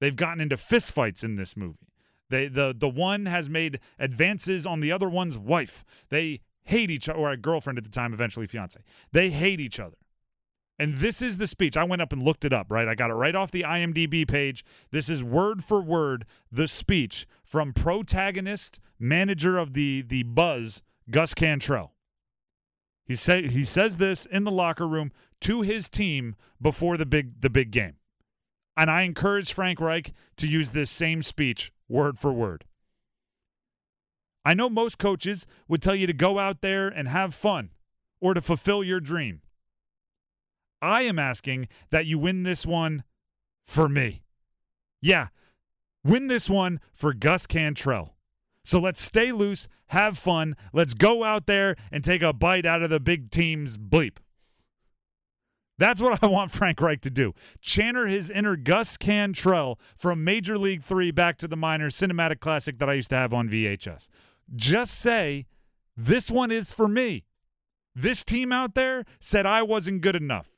They've 0.00 0.16
gotten 0.16 0.40
into 0.40 0.56
fistfights 0.56 1.22
in 1.24 1.36
this 1.36 1.56
movie. 1.56 1.88
They 2.28 2.48
the 2.48 2.74
the 2.76 2.88
one 2.88 3.26
has 3.26 3.48
made 3.48 3.78
advances 3.98 4.66
on 4.66 4.80
the 4.80 4.90
other 4.90 5.08
one's 5.08 5.38
wife. 5.38 5.84
They 6.08 6.40
hate 6.64 6.90
each 6.90 7.08
other, 7.08 7.18
or 7.18 7.30
a 7.30 7.36
girlfriend 7.36 7.78
at 7.78 7.84
the 7.84 7.90
time, 7.90 8.12
eventually 8.12 8.46
fiance. 8.46 8.80
They 9.12 9.30
hate 9.30 9.60
each 9.60 9.80
other. 9.80 9.96
And 10.78 10.94
this 10.94 11.22
is 11.22 11.38
the 11.38 11.46
speech. 11.46 11.76
I 11.76 11.84
went 11.84 12.02
up 12.02 12.12
and 12.12 12.22
looked 12.22 12.44
it 12.44 12.52
up, 12.52 12.70
right? 12.70 12.88
I 12.88 12.94
got 12.94 13.10
it 13.10 13.14
right 13.14 13.34
off 13.34 13.50
the 13.50 13.62
IMDb 13.62 14.26
page. 14.26 14.64
This 14.90 15.08
is 15.08 15.22
word 15.22 15.62
for 15.62 15.80
word 15.80 16.24
the 16.50 16.66
speech 16.66 17.26
from 17.44 17.72
protagonist, 17.72 18.80
manager 18.98 19.58
of 19.58 19.74
the 19.74 20.02
the 20.02 20.22
Buzz, 20.24 20.82
Gus 21.10 21.34
Cantrell. 21.34 21.92
He 23.04 23.14
say 23.14 23.46
he 23.48 23.64
says 23.64 23.98
this 23.98 24.26
in 24.26 24.44
the 24.44 24.50
locker 24.50 24.88
room 24.88 25.12
to 25.42 25.60
his 25.60 25.88
team 25.88 26.34
before 26.60 26.96
the 26.96 27.06
big 27.06 27.40
the 27.42 27.50
big 27.50 27.70
game. 27.70 27.96
And 28.76 28.90
I 28.90 29.02
encourage 29.02 29.52
Frank 29.52 29.80
Reich 29.80 30.12
to 30.38 30.48
use 30.48 30.72
this 30.72 30.90
same 30.90 31.22
speech 31.22 31.72
word 31.88 32.18
for 32.18 32.32
word. 32.32 32.64
I 34.44 34.54
know 34.54 34.68
most 34.68 34.98
coaches 34.98 35.46
would 35.68 35.82
tell 35.82 35.94
you 35.94 36.06
to 36.06 36.12
go 36.12 36.38
out 36.38 36.60
there 36.60 36.88
and 36.88 37.08
have 37.08 37.34
fun 37.34 37.70
or 38.20 38.34
to 38.34 38.40
fulfill 38.40 38.82
your 38.82 39.00
dream. 39.00 39.40
I 40.80 41.02
am 41.02 41.18
asking 41.18 41.68
that 41.90 42.06
you 42.06 42.18
win 42.18 42.42
this 42.42 42.66
one 42.66 43.04
for 43.64 43.88
me. 43.88 44.24
Yeah, 45.00 45.28
win 46.04 46.26
this 46.26 46.50
one 46.50 46.80
for 46.92 47.14
Gus 47.14 47.46
Cantrell. 47.46 48.16
So 48.64 48.78
let's 48.78 49.00
stay 49.00 49.32
loose, 49.32 49.68
have 49.88 50.18
fun. 50.18 50.56
Let's 50.72 50.94
go 50.94 51.24
out 51.24 51.46
there 51.46 51.76
and 51.90 52.02
take 52.02 52.22
a 52.22 52.32
bite 52.32 52.66
out 52.66 52.82
of 52.82 52.90
the 52.90 53.00
big 53.00 53.30
team's 53.30 53.76
bleep. 53.76 54.18
That's 55.78 56.00
what 56.00 56.22
I 56.22 56.26
want 56.26 56.50
Frank 56.52 56.80
Reich 56.80 57.00
to 57.02 57.10
do. 57.10 57.34
Channel 57.60 58.06
his 58.06 58.30
inner 58.30 58.56
Gus 58.56 58.96
Cantrell 58.96 59.80
from 59.96 60.22
Major 60.22 60.58
League 60.58 60.82
Three 60.82 61.10
back 61.10 61.38
to 61.38 61.48
the 61.48 61.56
minors 61.56 61.96
cinematic 61.96 62.40
classic 62.40 62.78
that 62.78 62.88
I 62.88 62.94
used 62.94 63.10
to 63.10 63.16
have 63.16 63.34
on 63.34 63.48
VHS. 63.48 64.08
Just 64.54 64.94
say, 64.94 65.46
this 65.96 66.30
one 66.30 66.50
is 66.50 66.72
for 66.72 66.88
me. 66.88 67.24
This 67.94 68.24
team 68.24 68.52
out 68.52 68.74
there 68.74 69.04
said 69.20 69.46
I 69.46 69.62
wasn't 69.62 70.02
good 70.02 70.16
enough. 70.16 70.50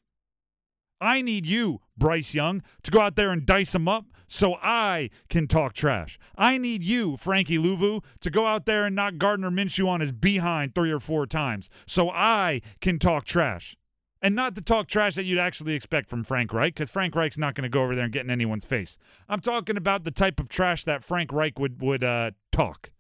I 1.00 1.20
need 1.22 1.46
you, 1.46 1.80
Bryce 1.96 2.35
Young, 2.35 2.62
to 2.83 2.90
go 2.90 3.00
out 3.00 3.16
there 3.16 3.30
and 3.30 3.44
dice 3.44 3.72
them 3.72 3.88
up 3.88 4.07
so 4.26 4.57
I 4.62 5.11
can 5.28 5.46
talk 5.46 5.74
trash. 5.74 6.18
I 6.37 6.57
need 6.57 6.83
you, 6.83 7.16
Frankie 7.16 7.59
Luvu, 7.59 8.02
to 8.20 8.30
go 8.30 8.46
out 8.46 8.66
there 8.66 8.85
and 8.85 8.96
knock 8.96 9.18
Gardner 9.18 9.50
Minshew 9.50 9.87
on 9.87 10.00
his 10.00 10.12
behind 10.12 10.74
three 10.74 10.90
or 10.90 11.00
four 11.00 11.26
times 11.26 11.68
so 11.87 12.11
I 12.11 12.62
can 12.80 12.98
talk 12.98 13.24
trash. 13.24 13.76
And 14.22 14.35
not 14.35 14.54
the 14.54 14.62
talk 14.62 14.87
trash 14.87 15.16
that 15.16 15.24
you'd 15.24 15.38
actually 15.38 15.74
expect 15.74 16.09
from 16.09 16.24
Frank 16.24 16.54
Reich, 16.54 16.74
because 16.74 16.90
Frank 16.90 17.14
Reich's 17.14 17.37
not 17.37 17.54
going 17.54 17.64
to 17.64 17.68
go 17.68 17.83
over 17.83 17.94
there 17.94 18.04
and 18.04 18.12
get 18.12 18.24
in 18.24 18.30
anyone's 18.30 18.64
face. 18.64 18.96
I'm 19.28 19.40
talking 19.40 19.76
about 19.76 20.04
the 20.04 20.11
type 20.11 20.40
of 20.40 20.48
trash 20.48 20.85
that 20.85 21.04
Frank 21.04 21.30
Reich 21.30 21.59
would 21.59 21.83
would 21.83 22.02
uh, 22.02 22.30
talk, 22.50 22.90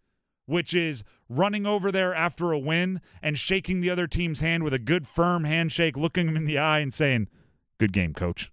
which 0.46 0.74
is 0.74 1.04
running 1.28 1.66
over 1.66 1.90
there 1.90 2.14
after 2.14 2.52
a 2.52 2.58
win 2.58 3.00
and 3.22 3.38
shaking 3.38 3.80
the 3.80 3.90
other 3.90 4.06
team's 4.06 4.40
hand 4.40 4.62
with 4.62 4.74
a 4.74 4.78
good 4.78 5.06
firm 5.06 5.44
handshake, 5.44 5.96
looking 5.96 6.26
them 6.26 6.36
in 6.36 6.44
the 6.44 6.58
eye 6.58 6.80
and 6.80 6.92
saying, 6.92 7.28
"Good 7.78 7.92
game, 7.92 8.14
coach." 8.14 8.50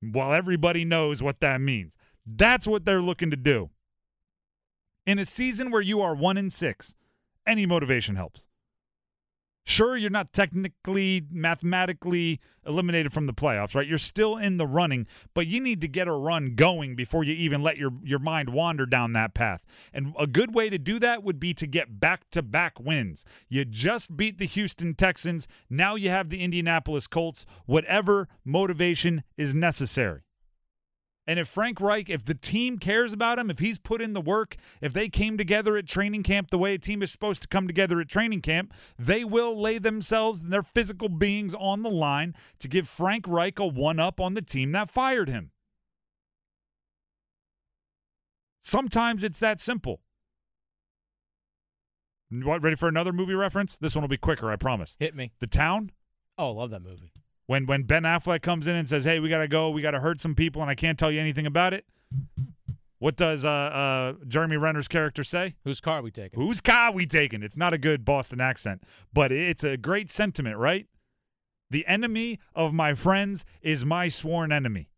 While 0.00 0.32
everybody 0.32 0.84
knows 0.84 1.22
what 1.22 1.40
that 1.40 1.60
means, 1.60 1.96
that's 2.26 2.66
what 2.66 2.84
they're 2.84 3.00
looking 3.00 3.30
to 3.30 3.36
do. 3.36 3.70
In 5.06 5.18
a 5.18 5.24
season 5.24 5.70
where 5.70 5.82
you 5.82 6.00
are 6.00 6.14
one 6.14 6.36
in 6.36 6.50
six, 6.50 6.94
any 7.46 7.66
motivation 7.66 8.16
helps. 8.16 8.48
Sure, 9.66 9.96
you're 9.96 10.10
not 10.10 10.34
technically, 10.34 11.22
mathematically 11.30 12.38
eliminated 12.66 13.14
from 13.14 13.26
the 13.26 13.32
playoffs, 13.32 13.74
right? 13.74 13.86
You're 13.86 13.96
still 13.96 14.36
in 14.36 14.58
the 14.58 14.66
running, 14.66 15.06
but 15.32 15.46
you 15.46 15.58
need 15.58 15.80
to 15.80 15.88
get 15.88 16.06
a 16.06 16.12
run 16.12 16.54
going 16.54 16.94
before 16.94 17.24
you 17.24 17.32
even 17.32 17.62
let 17.62 17.78
your, 17.78 17.92
your 18.02 18.18
mind 18.18 18.50
wander 18.50 18.84
down 18.84 19.14
that 19.14 19.32
path. 19.32 19.64
And 19.92 20.14
a 20.18 20.26
good 20.26 20.54
way 20.54 20.68
to 20.68 20.76
do 20.76 20.98
that 20.98 21.24
would 21.24 21.40
be 21.40 21.54
to 21.54 21.66
get 21.66 21.98
back 21.98 22.28
to 22.32 22.42
back 22.42 22.78
wins. 22.78 23.24
You 23.48 23.64
just 23.64 24.16
beat 24.18 24.36
the 24.36 24.46
Houston 24.46 24.94
Texans. 24.94 25.48
Now 25.70 25.94
you 25.94 26.10
have 26.10 26.28
the 26.28 26.42
Indianapolis 26.42 27.06
Colts. 27.06 27.46
Whatever 27.64 28.28
motivation 28.44 29.22
is 29.38 29.54
necessary. 29.54 30.23
And 31.26 31.38
if 31.38 31.48
Frank 31.48 31.80
Reich, 31.80 32.10
if 32.10 32.24
the 32.24 32.34
team 32.34 32.78
cares 32.78 33.12
about 33.12 33.38
him, 33.38 33.50
if 33.50 33.58
he's 33.58 33.78
put 33.78 34.02
in 34.02 34.12
the 34.12 34.20
work, 34.20 34.56
if 34.80 34.92
they 34.92 35.08
came 35.08 35.38
together 35.38 35.76
at 35.76 35.86
training 35.86 36.22
camp 36.22 36.50
the 36.50 36.58
way 36.58 36.74
a 36.74 36.78
team 36.78 37.02
is 37.02 37.10
supposed 37.10 37.40
to 37.42 37.48
come 37.48 37.66
together 37.66 38.00
at 38.00 38.08
training 38.08 38.42
camp, 38.42 38.74
they 38.98 39.24
will 39.24 39.58
lay 39.58 39.78
themselves 39.78 40.42
and 40.42 40.52
their 40.52 40.62
physical 40.62 41.08
beings 41.08 41.54
on 41.54 41.82
the 41.82 41.90
line 41.90 42.34
to 42.58 42.68
give 42.68 42.86
Frank 42.88 43.26
Reich 43.26 43.58
a 43.58 43.66
one 43.66 43.98
up 43.98 44.20
on 44.20 44.34
the 44.34 44.42
team 44.42 44.72
that 44.72 44.90
fired 44.90 45.28
him. 45.28 45.50
Sometimes 48.62 49.24
it's 49.24 49.38
that 49.40 49.60
simple. 49.60 50.00
What, 52.30 52.62
ready 52.62 52.76
for 52.76 52.88
another 52.88 53.12
movie 53.12 53.34
reference? 53.34 53.76
This 53.76 53.94
one 53.94 54.02
will 54.02 54.08
be 54.08 54.16
quicker, 54.16 54.50
I 54.50 54.56
promise. 54.56 54.96
hit 54.98 55.14
me. 55.14 55.32
The 55.38 55.46
Town? 55.46 55.90
Oh, 56.36 56.48
I 56.48 56.54
love 56.54 56.70
that 56.70 56.82
movie. 56.82 57.12
When 57.46 57.66
when 57.66 57.82
Ben 57.82 58.02
Affleck 58.04 58.42
comes 58.42 58.66
in 58.66 58.76
and 58.76 58.88
says, 58.88 59.04
"Hey, 59.04 59.20
we 59.20 59.28
gotta 59.28 59.48
go, 59.48 59.70
we 59.70 59.82
gotta 59.82 60.00
hurt 60.00 60.20
some 60.20 60.34
people, 60.34 60.62
and 60.62 60.70
I 60.70 60.74
can't 60.74 60.98
tell 60.98 61.10
you 61.10 61.20
anything 61.20 61.46
about 61.46 61.74
it." 61.74 61.86
What 62.98 63.16
does 63.16 63.44
uh, 63.44 63.48
uh, 63.50 64.12
Jeremy 64.26 64.56
Renner's 64.56 64.88
character 64.88 65.24
say? 65.24 65.56
Whose 65.64 65.80
car 65.80 65.98
are 65.98 66.02
we 66.02 66.10
taking? 66.10 66.40
Whose 66.40 66.60
car 66.62 66.90
we 66.92 67.04
taking? 67.04 67.42
It's 67.42 67.56
not 67.56 67.74
a 67.74 67.78
good 67.78 68.04
Boston 68.04 68.40
accent, 68.40 68.82
but 69.12 69.30
it's 69.30 69.62
a 69.62 69.76
great 69.76 70.10
sentiment, 70.10 70.56
right? 70.56 70.86
The 71.70 71.86
enemy 71.86 72.38
of 72.54 72.72
my 72.72 72.94
friends 72.94 73.44
is 73.60 73.84
my 73.84 74.08
sworn 74.08 74.52
enemy. 74.52 74.88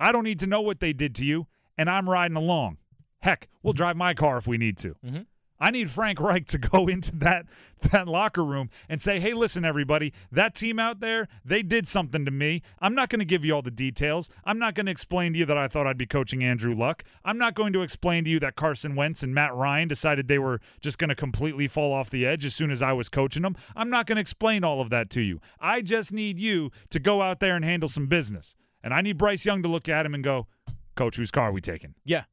I 0.00 0.10
don't 0.10 0.24
need 0.24 0.40
to 0.40 0.46
know 0.48 0.62
what 0.62 0.80
they 0.80 0.92
did 0.92 1.14
to 1.16 1.24
you, 1.24 1.46
and 1.78 1.88
I'm 1.88 2.08
riding 2.10 2.36
along. 2.36 2.78
Heck, 3.20 3.48
we'll 3.62 3.72
drive 3.72 3.96
my 3.96 4.14
car 4.14 4.36
if 4.38 4.46
we 4.48 4.58
need 4.58 4.76
to. 4.78 4.96
Mhm. 5.06 5.26
I 5.64 5.70
need 5.70 5.90
Frank 5.90 6.20
Reich 6.20 6.44
to 6.48 6.58
go 6.72 6.86
into 6.88 7.16
that 7.16 7.46
that 7.90 8.06
locker 8.06 8.44
room 8.44 8.68
and 8.86 9.00
say, 9.00 9.18
"Hey, 9.18 9.32
listen, 9.32 9.64
everybody, 9.64 10.12
that 10.30 10.54
team 10.54 10.78
out 10.78 11.00
there, 11.00 11.26
they 11.42 11.62
did 11.62 11.88
something 11.88 12.26
to 12.26 12.30
me. 12.30 12.60
I'm 12.80 12.94
not 12.94 13.08
going 13.08 13.20
to 13.20 13.24
give 13.24 13.46
you 13.46 13.54
all 13.54 13.62
the 13.62 13.70
details. 13.70 14.28
I'm 14.44 14.58
not 14.58 14.74
going 14.74 14.86
to 14.86 14.92
explain 14.92 15.32
to 15.32 15.38
you 15.38 15.46
that 15.46 15.56
I 15.56 15.68
thought 15.68 15.86
I'd 15.86 15.96
be 15.96 16.06
coaching 16.06 16.44
Andrew 16.44 16.74
Luck. 16.74 17.02
I'm 17.24 17.38
not 17.38 17.54
going 17.54 17.72
to 17.72 17.80
explain 17.80 18.24
to 18.24 18.30
you 18.30 18.38
that 18.40 18.56
Carson 18.56 18.94
Wentz 18.94 19.22
and 19.22 19.34
Matt 19.34 19.54
Ryan 19.54 19.88
decided 19.88 20.28
they 20.28 20.38
were 20.38 20.60
just 20.82 20.98
going 20.98 21.08
to 21.08 21.14
completely 21.14 21.66
fall 21.66 21.94
off 21.94 22.10
the 22.10 22.26
edge 22.26 22.44
as 22.44 22.54
soon 22.54 22.70
as 22.70 22.82
I 22.82 22.92
was 22.92 23.08
coaching 23.08 23.42
them. 23.42 23.56
I'm 23.74 23.88
not 23.88 24.06
going 24.06 24.16
to 24.16 24.22
explain 24.22 24.64
all 24.64 24.82
of 24.82 24.90
that 24.90 25.08
to 25.10 25.22
you. 25.22 25.40
I 25.60 25.80
just 25.80 26.12
need 26.12 26.38
you 26.38 26.72
to 26.90 26.98
go 26.98 27.22
out 27.22 27.40
there 27.40 27.56
and 27.56 27.64
handle 27.64 27.88
some 27.88 28.06
business. 28.06 28.54
And 28.82 28.92
I 28.92 29.00
need 29.00 29.16
Bryce 29.16 29.46
Young 29.46 29.62
to 29.62 29.68
look 29.68 29.88
at 29.88 30.04
him 30.04 30.12
and 30.14 30.22
go, 30.22 30.46
"Coach, 30.94 31.16
whose 31.16 31.30
car 31.30 31.44
are 31.44 31.52
we 31.52 31.62
taking?" 31.62 31.94
Yeah. 32.04 32.24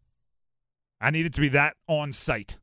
I 0.99 1.11
need 1.11 1.25
it 1.25 1.33
to 1.33 1.41
be 1.41 1.49
that 1.49 1.77
on 1.87 2.11
site. 2.11 2.57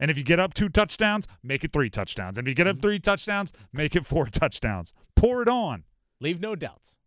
And 0.00 0.10
if 0.10 0.16
you 0.16 0.24
get 0.24 0.40
up 0.40 0.54
two 0.54 0.70
touchdowns, 0.70 1.28
make 1.42 1.62
it 1.62 1.72
three 1.72 1.90
touchdowns. 1.90 2.38
And 2.38 2.48
if 2.48 2.50
you 2.50 2.54
get 2.56 2.66
up 2.66 2.76
mm-hmm. 2.76 2.82
three 2.82 2.98
touchdowns, 2.98 3.52
make 3.72 3.94
it 3.94 4.06
four 4.06 4.26
touchdowns. 4.32 4.94
Pour 5.14 5.42
it 5.42 5.48
on. 5.48 5.84
Leave 6.20 6.40
no 6.40 6.56
doubts. 6.56 6.98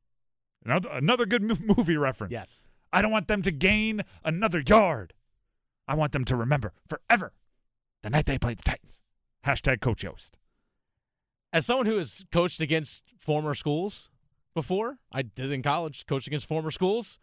Another 0.63 0.89
another 0.89 1.25
good 1.25 1.41
movie 1.77 1.97
reference. 1.97 2.31
Yes. 2.31 2.67
I 2.93 3.01
don't 3.01 3.11
want 3.11 3.27
them 3.27 3.41
to 3.41 3.51
gain 3.51 4.03
another 4.23 4.61
yard. 4.65 5.13
I 5.87 5.95
want 5.95 6.13
them 6.13 6.23
to 6.25 6.35
remember 6.35 6.73
forever 6.87 7.33
the 8.03 8.09
night 8.11 8.27
they 8.27 8.37
played 8.37 8.59
the 8.59 8.63
Titans. 8.63 9.01
Hashtag 9.45 9.81
Coach 9.81 10.03
Yoast. 10.03 10.31
As 11.51 11.65
someone 11.65 11.85
who 11.85 11.97
has 11.97 12.25
coached 12.31 12.61
against 12.61 13.03
former 13.17 13.55
schools 13.55 14.09
before, 14.53 14.99
I 15.11 15.23
did 15.23 15.51
in 15.51 15.61
college, 15.61 16.05
coached 16.05 16.27
against 16.27 16.47
former 16.47 16.71
schools. 16.71 17.19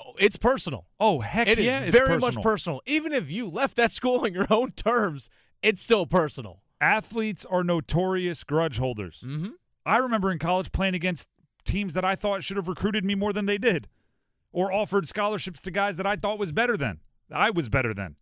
Oh, 0.00 0.14
It's 0.18 0.36
personal. 0.36 0.86
Oh 1.00 1.20
heck 1.20 1.48
It 1.48 1.58
is 1.58 1.64
yeah, 1.64 1.80
it's 1.80 1.90
very 1.92 2.08
personal. 2.08 2.32
much 2.32 2.42
personal. 2.42 2.80
Even 2.86 3.12
if 3.12 3.30
you 3.30 3.48
left 3.48 3.76
that 3.76 3.92
school 3.92 4.20
on 4.24 4.32
your 4.32 4.46
own 4.50 4.72
terms, 4.72 5.28
it's 5.62 5.82
still 5.82 6.06
personal. 6.06 6.62
Athletes 6.80 7.44
are 7.46 7.64
notorious 7.64 8.44
grudge 8.44 8.78
holders. 8.78 9.22
Mm-hmm. 9.26 9.50
I 9.86 9.98
remember 9.98 10.30
in 10.30 10.38
college 10.38 10.72
playing 10.72 10.94
against 10.94 11.28
teams 11.64 11.94
that 11.94 12.04
I 12.04 12.14
thought 12.14 12.42
should 12.42 12.56
have 12.56 12.68
recruited 12.68 13.04
me 13.04 13.14
more 13.14 13.32
than 13.32 13.46
they 13.46 13.58
did, 13.58 13.88
or 14.52 14.72
offered 14.72 15.08
scholarships 15.08 15.60
to 15.62 15.70
guys 15.70 15.96
that 15.96 16.06
I 16.06 16.16
thought 16.16 16.38
was 16.38 16.52
better 16.52 16.76
than 16.76 17.00
I 17.30 17.50
was 17.50 17.68
better 17.68 17.94
than. 17.94 18.16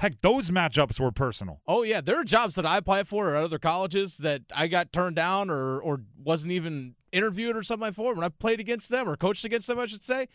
Heck, 0.00 0.20
those 0.22 0.50
matchups 0.50 0.98
were 0.98 1.12
personal. 1.12 1.60
Oh 1.68 1.84
yeah, 1.84 2.00
there 2.00 2.20
are 2.20 2.24
jobs 2.24 2.56
that 2.56 2.66
I 2.66 2.78
applied 2.78 3.06
for 3.06 3.34
at 3.34 3.44
other 3.44 3.60
colleges 3.60 4.16
that 4.18 4.42
I 4.54 4.66
got 4.66 4.92
turned 4.92 5.14
down 5.16 5.50
or 5.50 5.80
or 5.80 6.00
wasn't 6.20 6.52
even 6.52 6.96
interviewed 7.12 7.56
or 7.56 7.62
something 7.62 7.86
like 7.86 7.94
for 7.94 8.12
when 8.12 8.24
I 8.24 8.28
played 8.28 8.58
against 8.58 8.90
them 8.90 9.08
or 9.08 9.16
coached 9.16 9.44
against 9.44 9.68
them, 9.68 9.78
I 9.78 9.86
should 9.86 10.02
say. 10.02 10.26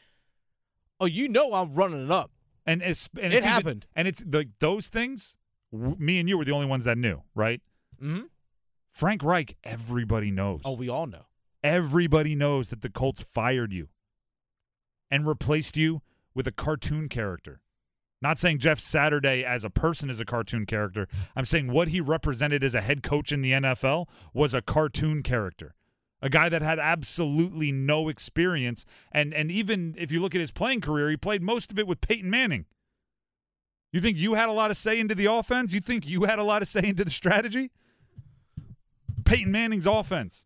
Oh, 1.00 1.06
you 1.06 1.28
know 1.30 1.54
I'm 1.54 1.72
running 1.74 2.06
it 2.06 2.12
up. 2.12 2.32
And 2.66 2.82
it's 2.82 3.10
and 3.16 3.26
It 3.34 3.38
it's 3.38 3.46
even- 3.46 3.50
happened. 3.50 3.86
and 3.96 4.08
it's 4.08 4.24
the 4.26 4.50
those 4.60 4.88
things. 4.90 5.36
w- 5.72 5.96
Me 6.00 6.20
and 6.20 6.28
you 6.30 6.38
were 6.38 6.46
the 6.46 6.52
only 6.52 6.66
ones 6.68 6.84
that 6.84 6.98
knew, 6.98 7.22
right? 7.34 7.62
Mm-hmm. 8.02 8.24
Frank 8.92 9.24
Reich, 9.24 9.56
everybody 9.64 10.30
knows. 10.32 10.62
Oh, 10.66 10.74
we 10.74 10.90
all 10.90 11.08
know. 11.08 11.26
everybody 11.64 12.36
knows 12.36 12.70
that 12.70 12.82
the 12.82 12.90
Colts 12.90 13.22
fired 13.22 13.74
you 13.74 13.90
and 15.12 15.28
replaced 15.28 15.76
you 15.78 16.02
with 16.34 16.48
a 16.48 16.52
cartoon 16.52 17.10
character. 17.10 17.62
Not 18.22 18.38
saying 18.38 18.60
Jeff 18.60 18.80
Saturday 18.80 19.44
as 19.46 19.64
a 19.64 19.70
person 19.70 20.10
is 20.10 20.20
a 20.20 20.26
cartoon 20.26 20.66
character. 20.66 21.08
I'm 21.36 21.46
saying 21.46 21.72
what 21.72 21.88
he 21.90 22.02
represented 22.02 22.64
as 22.64 22.76
a 22.76 22.82
head 22.82 23.02
coach 23.04 23.32
in 23.32 23.42
the 23.42 23.52
NFL 23.54 24.08
was 24.34 24.54
a 24.54 24.62
cartoon 24.62 25.24
character. 25.24 25.76
A 26.22 26.30
guy 26.30 26.50
that 26.50 26.62
had 26.62 26.80
absolutely 26.80 27.72
no 27.72 28.10
experience. 28.10 28.86
And 29.12 29.34
and 29.34 29.52
even 29.52 29.96
if 29.98 30.12
you 30.12 30.20
look 30.20 30.36
at 30.36 30.42
his 30.42 30.52
playing 30.52 30.82
career, 30.82 31.10
he 31.10 31.18
played 31.18 31.42
most 31.42 31.72
of 31.72 31.80
it 31.80 31.88
with 31.88 32.02
Peyton 32.02 32.30
Manning. 32.30 32.66
You 33.92 34.02
think 34.02 34.18
you 34.18 34.36
had 34.36 34.50
a 34.50 34.54
lot 34.54 34.70
of 34.70 34.78
say 34.78 35.00
into 35.00 35.16
the 35.16 35.26
offense? 35.26 35.74
You 35.74 35.80
think 35.80 36.08
you 36.08 36.26
had 36.26 36.38
a 36.38 36.44
lot 36.44 36.62
of 36.62 36.68
say 36.68 36.82
into 36.84 37.04
the 37.04 37.10
strategy? 37.10 37.72
Peyton 39.26 39.52
Manning's 39.52 39.86
offense. 39.86 40.46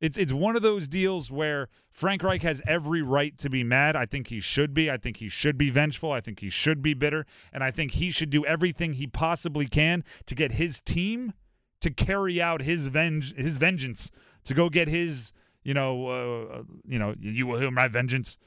It's 0.00 0.16
it's 0.16 0.32
one 0.32 0.56
of 0.56 0.62
those 0.62 0.88
deals 0.88 1.30
where 1.30 1.68
Frank 1.90 2.22
Reich 2.22 2.42
has 2.42 2.62
every 2.66 3.02
right 3.02 3.36
to 3.38 3.50
be 3.50 3.62
mad. 3.62 3.96
I 3.96 4.06
think 4.06 4.28
he 4.28 4.40
should 4.40 4.72
be. 4.72 4.90
I 4.90 4.96
think 4.96 5.18
he 5.18 5.28
should 5.28 5.58
be 5.58 5.68
vengeful. 5.68 6.10
I 6.10 6.20
think 6.20 6.40
he 6.40 6.48
should 6.48 6.80
be 6.80 6.94
bitter, 6.94 7.26
and 7.52 7.62
I 7.62 7.70
think 7.70 7.92
he 7.92 8.10
should 8.10 8.30
do 8.30 8.44
everything 8.46 8.94
he 8.94 9.06
possibly 9.06 9.66
can 9.66 10.02
to 10.26 10.34
get 10.34 10.52
his 10.52 10.80
team 10.80 11.34
to 11.80 11.90
carry 11.90 12.40
out 12.40 12.62
his 12.62 12.88
venge 12.88 13.34
his 13.36 13.58
vengeance 13.58 14.10
to 14.44 14.54
go 14.54 14.68
get 14.68 14.88
his 14.88 15.32
you 15.62 15.74
know 15.74 16.06
uh, 16.06 16.62
you 16.86 16.98
know 16.98 17.14
you 17.20 17.46
will 17.46 17.58
hear 17.58 17.70
my 17.70 17.88
vengeance 17.88 18.38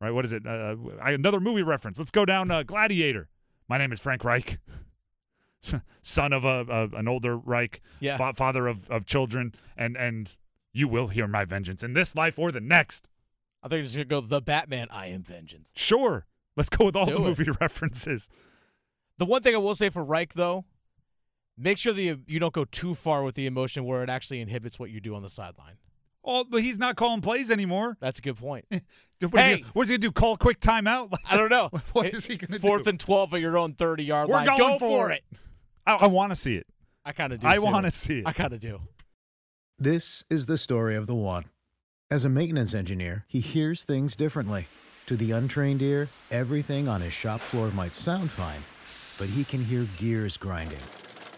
right? 0.00 0.10
What 0.10 0.24
is 0.24 0.32
it? 0.32 0.44
Uh, 0.46 0.74
I, 1.00 1.12
another 1.12 1.38
movie 1.38 1.62
reference. 1.62 1.98
Let's 1.98 2.10
go 2.10 2.24
down 2.24 2.50
uh, 2.50 2.64
gladiator. 2.64 3.28
My 3.68 3.78
name 3.78 3.92
is 3.92 4.00
frank 4.00 4.24
reich. 4.24 4.58
Son 6.02 6.32
of 6.32 6.44
a, 6.44 6.64
a 6.68 6.96
an 6.98 7.06
older 7.06 7.36
reich. 7.36 7.80
Yeah. 8.00 8.16
fa- 8.16 8.34
father 8.34 8.66
of, 8.66 8.90
of 8.90 9.06
children. 9.06 9.54
And 9.76 9.96
and 9.96 10.36
you 10.72 10.88
will 10.88 11.08
hear 11.08 11.28
my 11.28 11.44
vengeance 11.44 11.82
in 11.82 11.92
this 11.94 12.16
life 12.16 12.38
or 12.38 12.50
the 12.50 12.60
next. 12.60 13.08
I 13.62 13.68
think 13.68 13.84
it's 13.84 13.94
gonna 13.94 14.04
go 14.06 14.20
the 14.20 14.40
Batman. 14.40 14.88
I 14.90 15.06
am 15.08 15.22
vengeance. 15.22 15.72
sure. 15.76 16.26
Let's 16.56 16.68
go 16.68 16.84
with 16.86 16.96
all 16.96 17.06
Do 17.06 17.12
the 17.12 17.18
it. 17.18 17.22
movie 17.22 17.50
references. 17.60 18.28
The 19.18 19.24
one 19.24 19.42
thing 19.42 19.54
I 19.54 19.58
will 19.58 19.74
say 19.76 19.88
for 19.88 20.02
Reich 20.04 20.34
though, 20.34 20.64
make 21.62 21.78
sure 21.78 21.92
that 21.92 22.02
you, 22.02 22.20
you 22.26 22.38
don't 22.40 22.52
go 22.52 22.64
too 22.64 22.94
far 22.94 23.22
with 23.22 23.34
the 23.34 23.46
emotion 23.46 23.84
where 23.84 24.02
it 24.02 24.10
actually 24.10 24.40
inhibits 24.40 24.78
what 24.78 24.90
you 24.90 25.00
do 25.00 25.14
on 25.14 25.22
the 25.22 25.30
sideline. 25.30 25.74
oh 26.24 26.44
but 26.50 26.62
he's 26.62 26.78
not 26.78 26.96
calling 26.96 27.20
plays 27.20 27.50
anymore 27.50 27.96
That's 28.00 28.18
a 28.18 28.22
good 28.22 28.36
point. 28.36 28.64
what 28.70 28.82
is 29.22 29.30
Hey. 29.40 29.56
he, 29.58 29.64
what's 29.72 29.88
he 29.88 29.94
gonna 29.96 30.08
do 30.08 30.12
call 30.12 30.36
quick 30.36 30.60
timeout 30.60 31.12
I 31.30 31.36
don't 31.36 31.50
know. 31.50 31.70
What 31.92 32.06
is 32.06 32.26
he 32.26 32.36
gonna 32.36 32.58
do? 32.58 32.58
Fourth 32.68 32.84
do? 32.84 32.90
and 32.90 33.00
twelve 33.00 33.32
at 33.34 33.40
your 33.40 33.56
own 33.56 33.74
thirty 33.74 34.04
yard 34.04 34.28
We're 34.28 34.34
line. 34.36 34.46
going 34.46 34.58
Go 34.58 34.78
for 34.78 35.06
for 35.06 35.10
it. 35.12 35.22
it. 35.30 35.38
I, 35.86 35.96
I 36.02 36.06
want 36.06 36.30
to 36.32 36.36
see 36.36 36.56
it 36.56 36.66
I 37.04 37.12
kind 37.12 37.32
of 37.32 37.40
do. 37.40 37.46
I 37.46 37.58
want 37.58 37.86
to 37.86 37.90
see 37.92 38.20
it 38.20 38.26
I 38.26 38.32
kind 38.32 38.52
of 38.52 38.60
do. 38.60 38.80
This 39.78 40.22
is 40.30 40.46
the 40.46 40.58
story 40.58 40.94
of 40.96 41.06
the 41.06 41.14
one. 41.14 41.44
As 42.10 42.24
a 42.24 42.28
maintenance 42.28 42.74
engineer, 42.74 43.24
he 43.26 43.40
hears 43.40 43.82
things 43.84 44.14
differently. 44.16 44.66
To 45.06 45.16
the 45.16 45.32
untrained 45.32 45.82
ear, 45.82 46.08
everything 46.30 46.86
on 46.88 47.00
his 47.00 47.12
shop 47.12 47.40
floor 47.40 47.70
might 47.72 47.94
sound 47.94 48.30
fine, 48.30 48.62
but 49.18 49.28
he 49.34 49.42
can 49.44 49.64
hear 49.64 49.88
gears 49.98 50.36
grinding 50.36 50.78